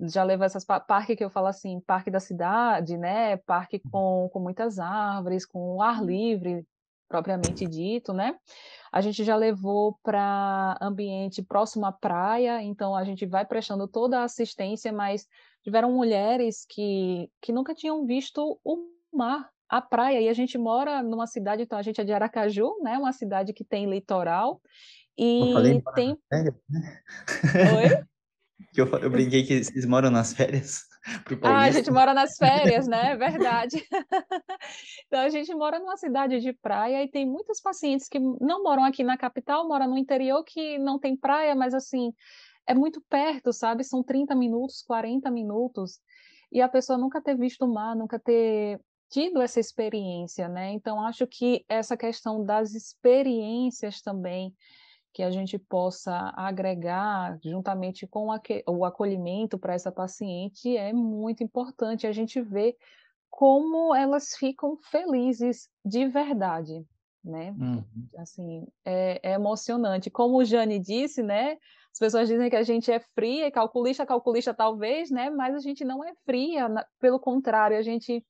[0.00, 3.36] Já levou essas parque que eu falo assim, parque da cidade, né?
[3.38, 3.90] Parque uhum.
[3.90, 6.06] com, com muitas árvores, com ar uhum.
[6.06, 6.66] livre,
[7.08, 8.36] propriamente dito, né?
[8.92, 14.20] A gente já levou para ambiente próximo à praia, então a gente vai prestando toda
[14.20, 15.26] a assistência, mas
[15.62, 18.78] tiveram mulheres que, que nunca tinham visto o
[19.12, 22.78] mar, a praia, e a gente mora numa cidade, então a gente é de Aracaju,
[22.82, 22.96] né?
[22.96, 24.60] Uma cidade que tem litoral,
[25.16, 26.16] e tem...
[27.76, 28.04] Oi?
[28.72, 30.86] Que eu, eu brinquei que vocês moram nas férias.
[31.42, 33.16] Ah, a gente mora nas férias, né?
[33.16, 33.82] Verdade.
[35.06, 38.84] então, a gente mora numa cidade de praia e tem muitos pacientes que não moram
[38.84, 42.12] aqui na capital, moram no interior que não tem praia, mas assim,
[42.66, 43.84] é muito perto, sabe?
[43.84, 45.98] São 30 minutos, 40 minutos.
[46.52, 48.78] E a pessoa nunca ter visto o mar, nunca ter
[49.08, 50.72] tido essa experiência, né?
[50.72, 54.54] Então, acho que essa questão das experiências também
[55.18, 58.28] que a gente possa agregar juntamente com
[58.68, 62.06] o acolhimento para essa paciente é muito importante.
[62.06, 62.76] A gente ver
[63.28, 66.86] como elas ficam felizes de verdade,
[67.24, 67.52] né?
[67.58, 67.84] Uhum.
[68.16, 70.08] Assim, é, é, emocionante.
[70.08, 71.56] Como o Jane disse, né?
[71.92, 75.30] As pessoas dizem que a gente é fria, calculista, calculista talvez, né?
[75.30, 76.68] Mas a gente não é fria,
[77.00, 78.24] pelo contrário, a gente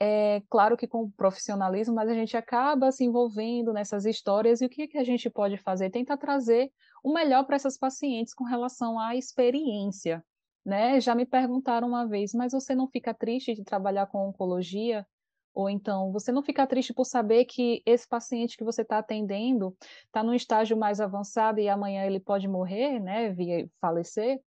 [0.00, 4.68] é claro que com profissionalismo, mas a gente acaba se envolvendo nessas histórias e o
[4.68, 5.90] que, que a gente pode fazer?
[5.90, 6.72] Tenta trazer
[7.02, 10.24] o melhor para essas pacientes com relação à experiência,
[10.64, 11.00] né?
[11.00, 15.06] Já me perguntaram uma vez, mas você não fica triste de trabalhar com oncologia?
[15.54, 19.76] Ou então, você não fica triste por saber que esse paciente que você está atendendo
[20.06, 24.40] está num estágio mais avançado e amanhã ele pode morrer, né, via falecer?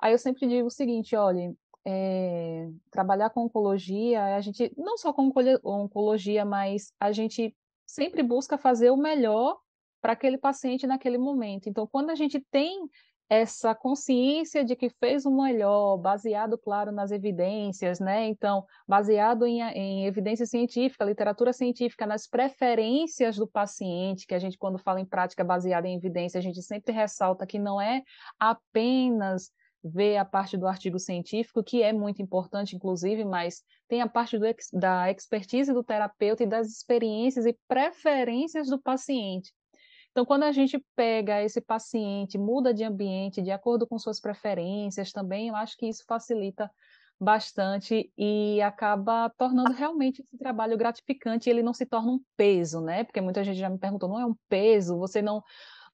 [0.00, 1.54] Aí eu sempre digo o seguinte, olha,
[1.86, 5.30] é, trabalhar com oncologia, a gente, não só com
[5.62, 7.54] oncologia, mas a gente
[7.86, 9.58] sempre busca fazer o melhor
[10.00, 11.68] para aquele paciente naquele momento.
[11.68, 12.88] Então, quando a gente tem
[13.28, 18.26] essa consciência de que fez o melhor, baseado, claro, nas evidências, né?
[18.26, 24.58] Então, baseado em, em, evidência científica, literatura científica, nas preferências do paciente, que a gente,
[24.58, 28.02] quando fala em prática baseada em evidência, a gente sempre ressalta que não é
[28.38, 29.50] apenas
[29.84, 34.38] ver a parte do artigo científico, que é muito importante, inclusive, mas tem a parte
[34.38, 39.52] do, da expertise do terapeuta e das experiências e preferências do paciente.
[40.10, 45.10] Então, quando a gente pega esse paciente, muda de ambiente de acordo com suas preferências
[45.10, 46.70] também, eu acho que isso facilita
[47.20, 52.80] bastante e acaba tornando realmente esse trabalho gratificante e ele não se torna um peso,
[52.80, 53.04] né?
[53.04, 55.42] Porque muita gente já me perguntou, não é um peso, você não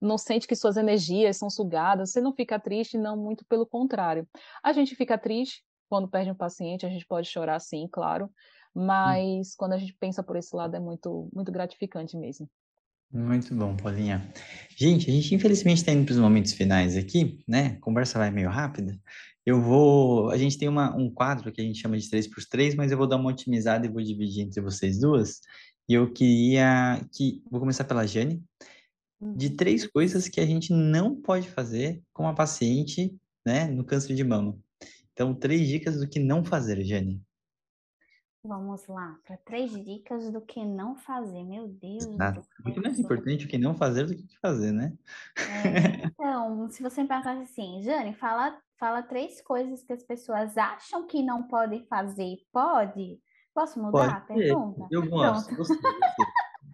[0.01, 4.26] não sente que suas energias são sugadas, você não fica triste, não, muito pelo contrário.
[4.62, 8.26] A gente fica triste quando perde um paciente, a gente pode chorar sim, claro,
[8.74, 8.84] hum.
[8.86, 9.55] mas hum.
[9.59, 12.48] quando a gente pensa por esse lado é muito muito gratificante mesmo.
[13.12, 14.24] Muito bom, Paulinha.
[14.76, 17.76] Gente, a gente infelizmente está indo para os momentos finais aqui, né?
[17.76, 18.96] A conversa vai meio rápida.
[19.44, 20.30] Eu vou.
[20.30, 22.92] A gente tem uma, um quadro que a gente chama de 3 por 3, mas
[22.92, 25.40] eu vou dar uma otimizada e vou dividir entre vocês duas.
[25.88, 27.42] E eu queria que.
[27.51, 28.40] Vou começar pela Jane.
[29.20, 33.14] De três coisas que a gente não pode fazer com a paciente,
[33.44, 34.58] né, no câncer de mama.
[35.12, 37.22] Então, três dicas do que não fazer, Jane.
[38.42, 41.44] Vamos lá, para três dicas do que não fazer.
[41.44, 42.06] Meu Deus.
[42.64, 44.94] Muito mais importante o que não fazer do que o que fazer, né?
[45.36, 50.56] É, então, se você me perguntasse assim, Jane, fala, fala três coisas que as pessoas
[50.56, 52.38] acham que não podem fazer.
[52.50, 53.20] Pode?
[53.52, 54.88] Posso mudar Pode a pergunta?
[54.90, 55.54] Eu gosto.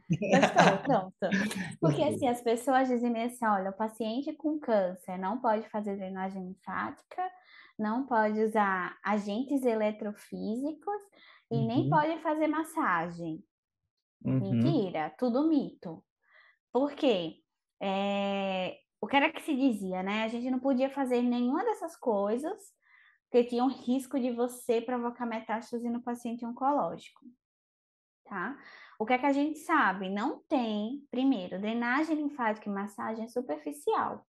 [0.08, 0.78] Gostei, Gostou?
[0.84, 1.78] Pronto.
[1.80, 6.44] Porque assim, as pessoas dizem assim: olha, o paciente com câncer não pode fazer drenagem
[6.44, 7.22] linfática,
[7.78, 11.02] não pode usar agentes eletrofísicos
[11.50, 11.66] e uhum.
[11.66, 13.42] nem pode fazer massagem.
[14.24, 14.40] Uhum.
[14.40, 16.02] Mentira, tudo mito.
[16.72, 17.36] Por quê?
[17.80, 20.24] É, o que era que se dizia, né?
[20.24, 22.60] A gente não podia fazer nenhuma dessas coisas,
[23.30, 27.20] porque tinha um risco de você provocar metástase no paciente oncológico,
[28.28, 28.56] tá?
[28.98, 30.08] O que é que a gente sabe?
[30.08, 34.26] Não tem, primeiro, drenagem linfática e massagem superficial.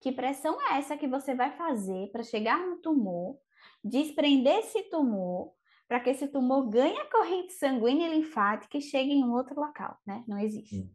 [0.00, 3.36] Que pressão é essa que você vai fazer para chegar no tumor,
[3.82, 5.52] desprender esse tumor
[5.88, 9.58] para que esse tumor ganhe a corrente sanguínea e linfática e chegue em um outro
[9.58, 10.22] local, né?
[10.28, 10.86] Não existe.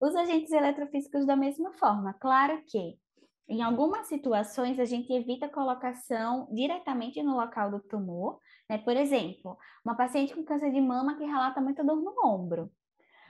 [0.00, 2.14] Os agentes eletrofísicos da mesma forma.
[2.14, 2.98] Claro que
[3.52, 8.38] em algumas situações a gente evita a colocação diretamente no local do tumor,
[8.68, 8.78] né?
[8.78, 12.70] Por exemplo, uma paciente com câncer de mama que relata muita dor no ombro.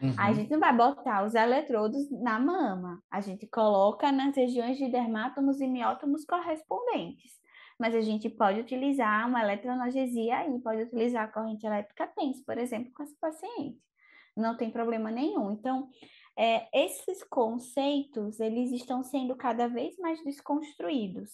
[0.00, 0.14] Uhum.
[0.18, 4.90] A gente não vai botar os eletrodos na mama, a gente coloca nas regiões de
[4.90, 7.42] dermátomos e miótomos correspondentes
[7.82, 12.56] mas a gente pode utilizar uma eletroanalgesia aí, pode utilizar a corrente elétrica TENS, por
[12.56, 13.76] exemplo, com essa paciente.
[14.36, 15.50] Não tem problema nenhum.
[15.50, 15.88] Então,
[16.36, 21.30] é, esses conceitos, eles estão sendo cada vez mais desconstruídos,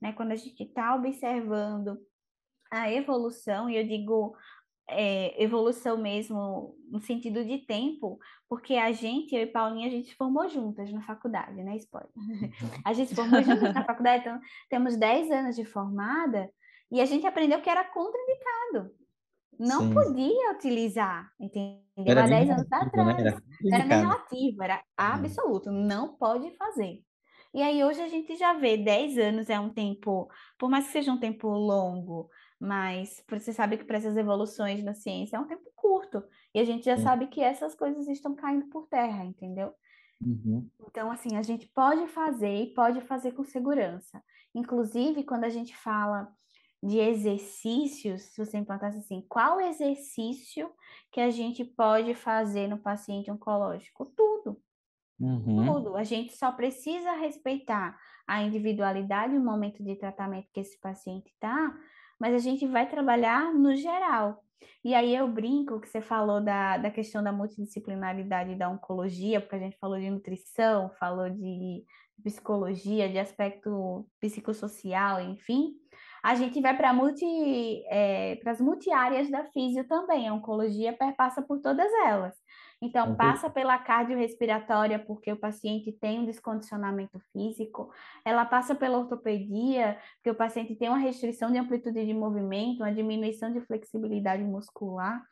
[0.00, 0.12] né?
[0.12, 1.98] Quando a gente está observando
[2.70, 4.34] a evolução, e eu digo
[4.88, 8.18] é, evolução mesmo no sentido de tempo,
[8.48, 11.76] porque a gente, eu e Paulinha, a gente se formou juntas na faculdade, né?
[11.76, 12.10] Spoiler.
[12.16, 12.50] Uhum.
[12.84, 14.40] A gente se formou juntas na faculdade, então
[14.70, 16.50] temos 10 anos de formada
[16.90, 18.94] e a gente aprendeu que era contraindicado.
[19.58, 19.94] Não Sim.
[19.94, 21.87] podia utilizar, entendeu?
[22.06, 23.22] Era Há 10 anos atrás.
[23.22, 23.40] Né?
[23.72, 27.02] Era, era relativo, era absoluto, não pode fazer.
[27.54, 30.28] E aí hoje a gente já vê 10 anos é um tempo,
[30.58, 32.28] por mais que seja um tempo longo,
[32.60, 36.22] mas você sabe que para essas evoluções na ciência é um tempo curto.
[36.54, 39.72] E a gente já sabe que essas coisas estão caindo por terra, entendeu?
[40.20, 40.68] Uhum.
[40.88, 44.22] Então, assim, a gente pode fazer e pode fazer com segurança.
[44.54, 46.28] Inclusive, quando a gente fala
[46.82, 50.70] de exercícios, se você me perguntasse assim, qual exercício
[51.10, 54.06] que a gente pode fazer no paciente oncológico?
[54.16, 54.60] Tudo.
[55.18, 55.66] Uhum.
[55.66, 55.96] Tudo.
[55.96, 61.30] A gente só precisa respeitar a individualidade e o momento de tratamento que esse paciente
[61.32, 61.74] está,
[62.20, 64.44] mas a gente vai trabalhar no geral.
[64.84, 69.56] E aí eu brinco que você falou da, da questão da multidisciplinaridade da oncologia, porque
[69.56, 71.84] a gente falou de nutrição, falou de
[72.22, 75.74] psicologia, de aspecto psicossocial, enfim.
[76.28, 77.24] A gente vai para multi,
[77.86, 80.28] é, as multiáreas da físio também.
[80.28, 82.34] A oncologia perpassa por todas elas.
[82.82, 87.90] Então, passa pela cardiorrespiratória, porque o paciente tem um descondicionamento físico,
[88.26, 92.92] ela passa pela ortopedia, porque o paciente tem uma restrição de amplitude de movimento, uma
[92.92, 95.24] diminuição de flexibilidade muscular.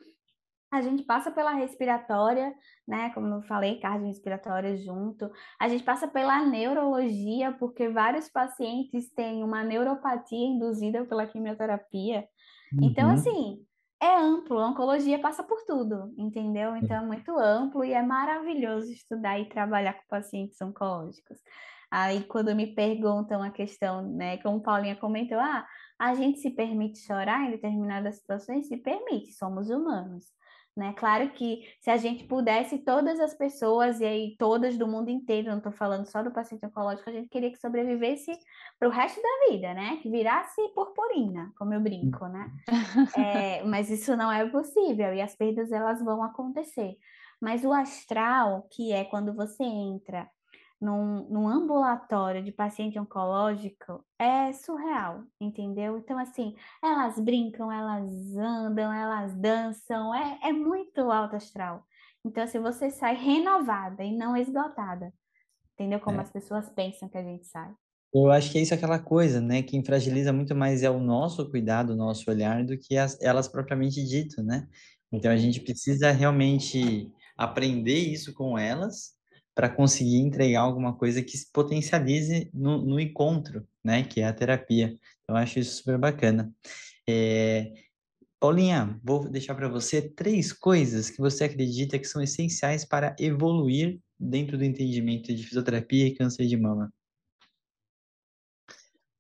[0.71, 2.53] A gente passa pela respiratória,
[2.87, 3.11] né?
[3.11, 5.31] Como eu falei, cardiorrespiratória junto.
[5.61, 12.27] A gente passa pela neurologia, porque vários pacientes têm uma neuropatia induzida pela quimioterapia.
[12.73, 12.91] Então, uhum.
[12.91, 13.67] Então, assim,
[14.01, 16.77] é amplo, a oncologia passa por tudo, entendeu?
[16.77, 21.39] Então é muito amplo e é maravilhoso estudar e trabalhar com pacientes oncológicos.
[21.91, 25.67] Aí quando me perguntam a questão, né, como Paulinha comentou, ah,
[25.99, 28.69] a gente se permite chorar em determinadas situações?
[28.69, 30.27] Se permite, somos humanos.
[30.77, 30.93] Né?
[30.93, 35.49] Claro que se a gente pudesse, todas as pessoas, e aí todas do mundo inteiro,
[35.49, 38.31] não estou falando só do paciente oncológico, a gente queria que sobrevivesse
[38.79, 39.97] para o resto da vida, né?
[40.03, 42.53] Que virasse purpurina, como eu brinco, né?
[43.17, 46.99] É, mas isso não é possível e as perdas elas vão acontecer.
[47.41, 50.29] Mas o astral, que é quando você entra
[50.81, 55.99] num, num ambulatório de paciente oncológico é surreal, entendeu?
[55.99, 61.85] Então, assim, elas brincam, elas andam, elas dançam, é, é muito alto astral.
[62.25, 65.13] Então, assim, você sai renovada e não esgotada,
[65.75, 66.01] entendeu?
[66.01, 66.23] Como é.
[66.23, 67.73] as pessoas pensam que a gente sai.
[68.15, 69.63] Eu acho que é isso aquela coisa, né?
[69.63, 73.49] Quem fragiliza muito mais é o nosso cuidado, o nosso olhar, do que as, elas
[73.49, 74.69] propriamente dito, né?
[75.13, 79.16] Então a gente precisa realmente aprender isso com elas
[79.57, 84.05] para conseguir entregar alguma coisa que se potencialize no, no, encontro, né?
[84.05, 84.89] Que é a terapia.
[85.25, 86.55] Então, eu acho isso super bacana.
[87.09, 87.73] É...
[88.39, 93.99] Paulinha, vou deixar para você três coisas que você acredita que são essenciais para evoluir
[94.21, 96.93] dentro do entendimento de fisioterapia e câncer de mama.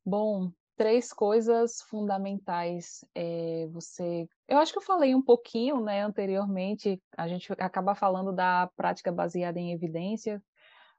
[0.05, 3.05] Bom, três coisas fundamentais.
[3.14, 7.03] É, você, eu acho que eu falei um pouquinho, né, anteriormente.
[7.16, 10.43] A gente acaba falando da prática baseada em evidência,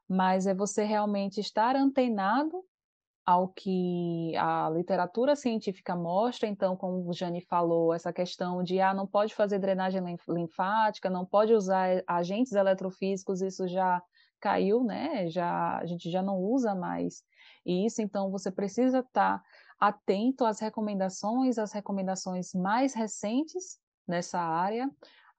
[0.08, 2.64] mas é você realmente estar antenado
[3.28, 6.48] ao que a literatura científica mostra.
[6.48, 11.26] Então, como o Jane falou, essa questão de ah, não pode fazer drenagem linfática, não
[11.26, 14.02] pode usar agentes eletrofísicos, isso já
[14.40, 15.28] caiu, né?
[15.28, 17.22] Já a gente já não usa mais
[17.66, 18.00] isso.
[18.00, 19.44] Então, você precisa estar tá
[19.78, 24.90] atento às recomendações, às recomendações mais recentes nessa área.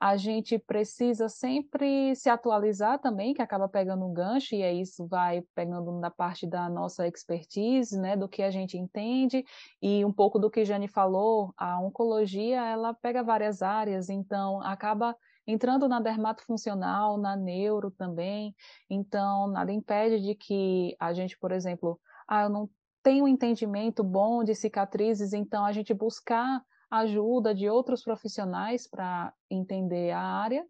[0.02, 5.06] A gente precisa sempre se atualizar também, que acaba pegando um gancho, e aí isso
[5.06, 9.44] vai pegando na parte da nossa expertise, né, do que a gente entende,
[9.82, 15.14] e um pouco do que Jane falou, a oncologia, ela pega várias áreas, então acaba
[15.46, 18.56] entrando na dermatofuncional, na neuro também,
[18.90, 22.70] então nada impede de que a gente, por exemplo, ah, eu não
[23.10, 29.34] tem um entendimento bom de cicatrizes, então a gente buscar ajuda de outros profissionais para
[29.50, 30.64] entender a área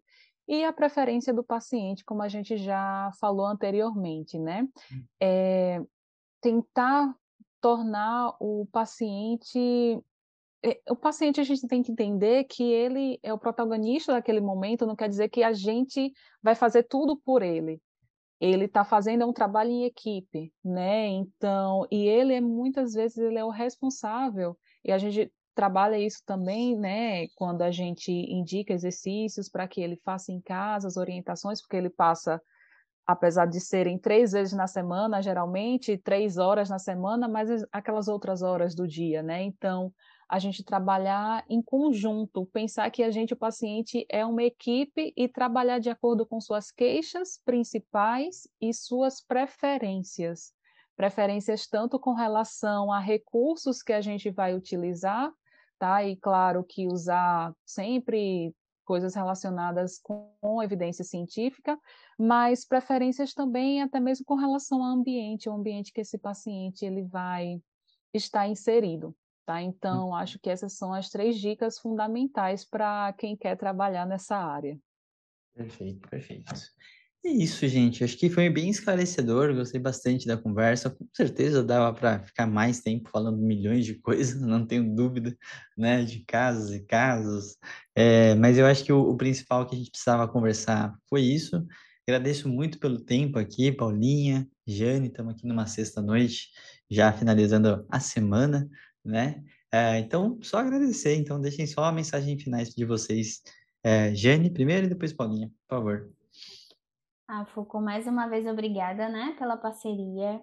[0.48, 4.66] e a preferência do paciente, como a gente já falou anteriormente, né?
[5.20, 5.82] É,
[6.40, 7.14] tentar
[7.60, 10.02] tornar o paciente
[10.64, 14.86] é, o paciente a gente tem que entender que ele é o protagonista daquele momento,
[14.86, 16.10] não quer dizer que a gente
[16.42, 17.82] vai fazer tudo por ele
[18.40, 21.06] ele está fazendo um trabalho em equipe, né?
[21.08, 26.22] Então, e ele é muitas vezes ele é o responsável e a gente trabalha isso
[26.24, 27.28] também, né?
[27.34, 31.90] Quando a gente indica exercícios para que ele faça em casa as orientações, porque ele
[31.90, 32.40] passa,
[33.06, 38.40] apesar de serem três vezes na semana, geralmente três horas na semana, mas aquelas outras
[38.40, 39.42] horas do dia, né?
[39.42, 39.92] Então
[40.30, 45.26] a gente trabalhar em conjunto, pensar que a gente, o paciente, é uma equipe e
[45.26, 50.52] trabalhar de acordo com suas queixas principais e suas preferências.
[50.94, 55.32] Preferências tanto com relação a recursos que a gente vai utilizar,
[55.80, 56.04] tá?
[56.04, 58.54] E claro que usar sempre
[58.84, 61.76] coisas relacionadas com evidência científica,
[62.16, 67.02] mas preferências também até mesmo com relação ao ambiente, o ambiente que esse paciente ele
[67.02, 67.60] vai
[68.14, 69.12] estar inserido.
[69.44, 69.62] Tá?
[69.62, 74.78] Então, acho que essas são as três dicas fundamentais para quem quer trabalhar nessa área.
[75.54, 76.52] Perfeito, perfeito.
[77.22, 78.02] É isso, gente.
[78.02, 79.54] Acho que foi bem esclarecedor.
[79.54, 80.88] Gostei bastante da conversa.
[80.88, 85.36] Com certeza dava para ficar mais tempo falando milhões de coisas, não tenho dúvida,
[85.76, 86.02] né?
[86.02, 87.58] De casos e casos.
[87.94, 91.66] É, mas eu acho que o, o, principal que a gente precisava conversar foi isso.
[92.08, 95.08] Agradeço muito pelo tempo aqui, Paulinha, Jane.
[95.08, 96.48] Estamos aqui numa sexta-noite,
[96.90, 98.66] já finalizando a semana
[99.04, 99.42] né?
[99.72, 101.14] É, então, só agradecer.
[101.16, 103.42] Então, deixem só a mensagem finais de vocês.
[103.82, 106.12] É, Jane primeiro e depois Paulinha, por favor.
[107.28, 110.42] Ah, Foucault, mais uma vez obrigada, né, pela parceria.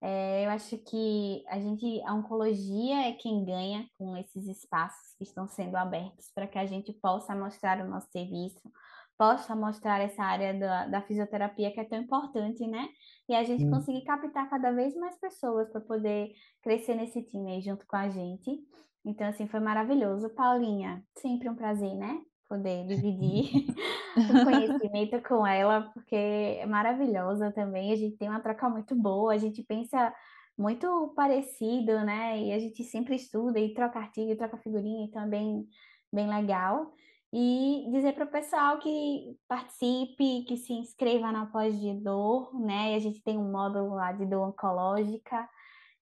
[0.00, 5.24] É, eu acho que a gente, a oncologia é quem ganha com esses espaços que
[5.24, 8.70] estão sendo abertos para que a gente possa mostrar o nosso serviço,
[9.18, 12.88] possa mostrar essa área da, da fisioterapia que é tão importante, né?
[13.28, 17.60] E a gente conseguir captar cada vez mais pessoas para poder crescer nesse time aí
[17.60, 18.58] junto com a gente.
[19.04, 20.30] Então, assim, foi maravilhoso.
[20.30, 22.20] Paulinha, sempre um prazer, né?
[22.48, 23.50] Poder dividir
[24.16, 27.92] o conhecimento com ela, porque é maravilhosa também.
[27.92, 30.14] A gente tem uma troca muito boa, a gente pensa
[30.56, 32.40] muito parecido, né?
[32.40, 35.66] E a gente sempre estuda e troca artigo, e troca figurinha, então é bem,
[36.12, 36.92] bem legal.
[37.32, 42.92] E dizer para o pessoal que participe, que se inscreva na pós de dor, né?
[42.92, 45.48] E a gente tem um módulo lá de dor oncológica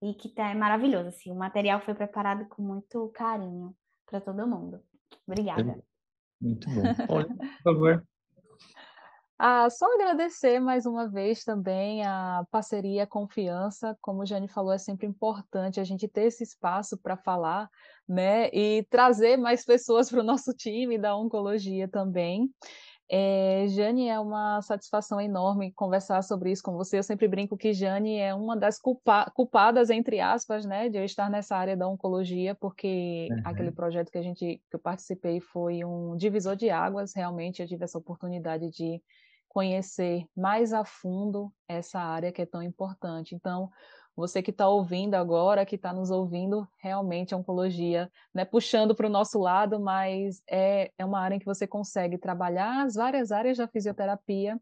[0.01, 1.31] e que tá, é maravilhoso, assim.
[1.31, 4.79] O material foi preparado com muito carinho para todo mundo.
[5.27, 5.83] Obrigada.
[6.39, 6.81] Muito bom.
[7.09, 8.07] Olha, por favor.
[9.37, 13.97] Ah, só agradecer mais uma vez também a parceria, a confiança.
[14.01, 17.69] Como o Jane falou, é sempre importante a gente ter esse espaço para falar,
[18.07, 18.49] né?
[18.53, 22.49] E trazer mais pessoas para o nosso time da oncologia também.
[23.07, 26.97] É, Jane, é uma satisfação enorme conversar sobre isso com você.
[26.97, 31.03] Eu sempre brinco que Jane é uma das culpa culpadas, entre aspas, né, de eu
[31.03, 33.41] estar nessa área da oncologia, porque uhum.
[33.43, 37.13] aquele projeto que a gente que eu participei foi um divisor de águas.
[37.13, 38.99] Realmente, eu tive essa oportunidade de
[39.55, 43.33] conhecer mais a fundo essa área que é tão importante.
[43.33, 43.71] Então,
[44.13, 49.07] você que está ouvindo agora, que está nos ouvindo, realmente a oncologia, né, puxando para
[49.07, 53.31] o nosso lado, mas é, é uma área em que você consegue trabalhar as várias
[53.31, 54.59] áreas da fisioterapia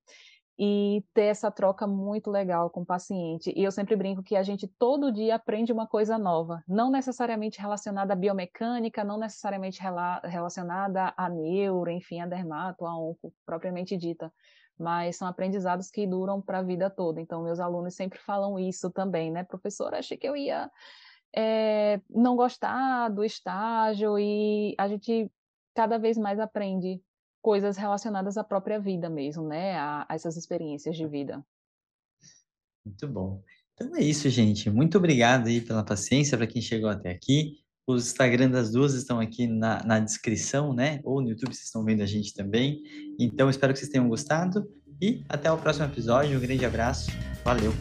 [0.59, 3.51] e ter essa troca muito legal com o paciente.
[3.55, 7.59] E eu sempre brinco que a gente todo dia aprende uma coisa nova, não necessariamente
[7.59, 13.97] relacionada à biomecânica, não necessariamente rela relacionada à neuro, enfim, a dermato, a onco, propriamente
[13.97, 14.31] dita,
[14.77, 17.21] mas são aprendizados que duram para a vida toda.
[17.21, 19.43] Então, meus alunos sempre falam isso também, né?
[19.43, 20.69] Professor, achei que eu ia
[21.35, 25.31] é, não gostar do estágio e a gente
[25.73, 27.01] cada vez mais aprende
[27.41, 29.75] coisas relacionadas à própria vida mesmo, né?
[29.77, 31.45] A, a essas experiências de vida.
[32.85, 33.41] Muito bom.
[33.73, 34.69] Então é isso, gente.
[34.69, 37.62] Muito obrigado aí pela paciência para quem chegou até aqui.
[37.85, 41.01] Os Instagram das duas estão aqui na, na descrição, né?
[41.03, 42.81] Ou no YouTube, vocês estão vendo a gente também.
[43.19, 44.65] Então, espero que vocês tenham gostado.
[45.01, 46.37] E até o próximo episódio.
[46.37, 47.11] Um grande abraço.
[47.43, 47.73] Valeu!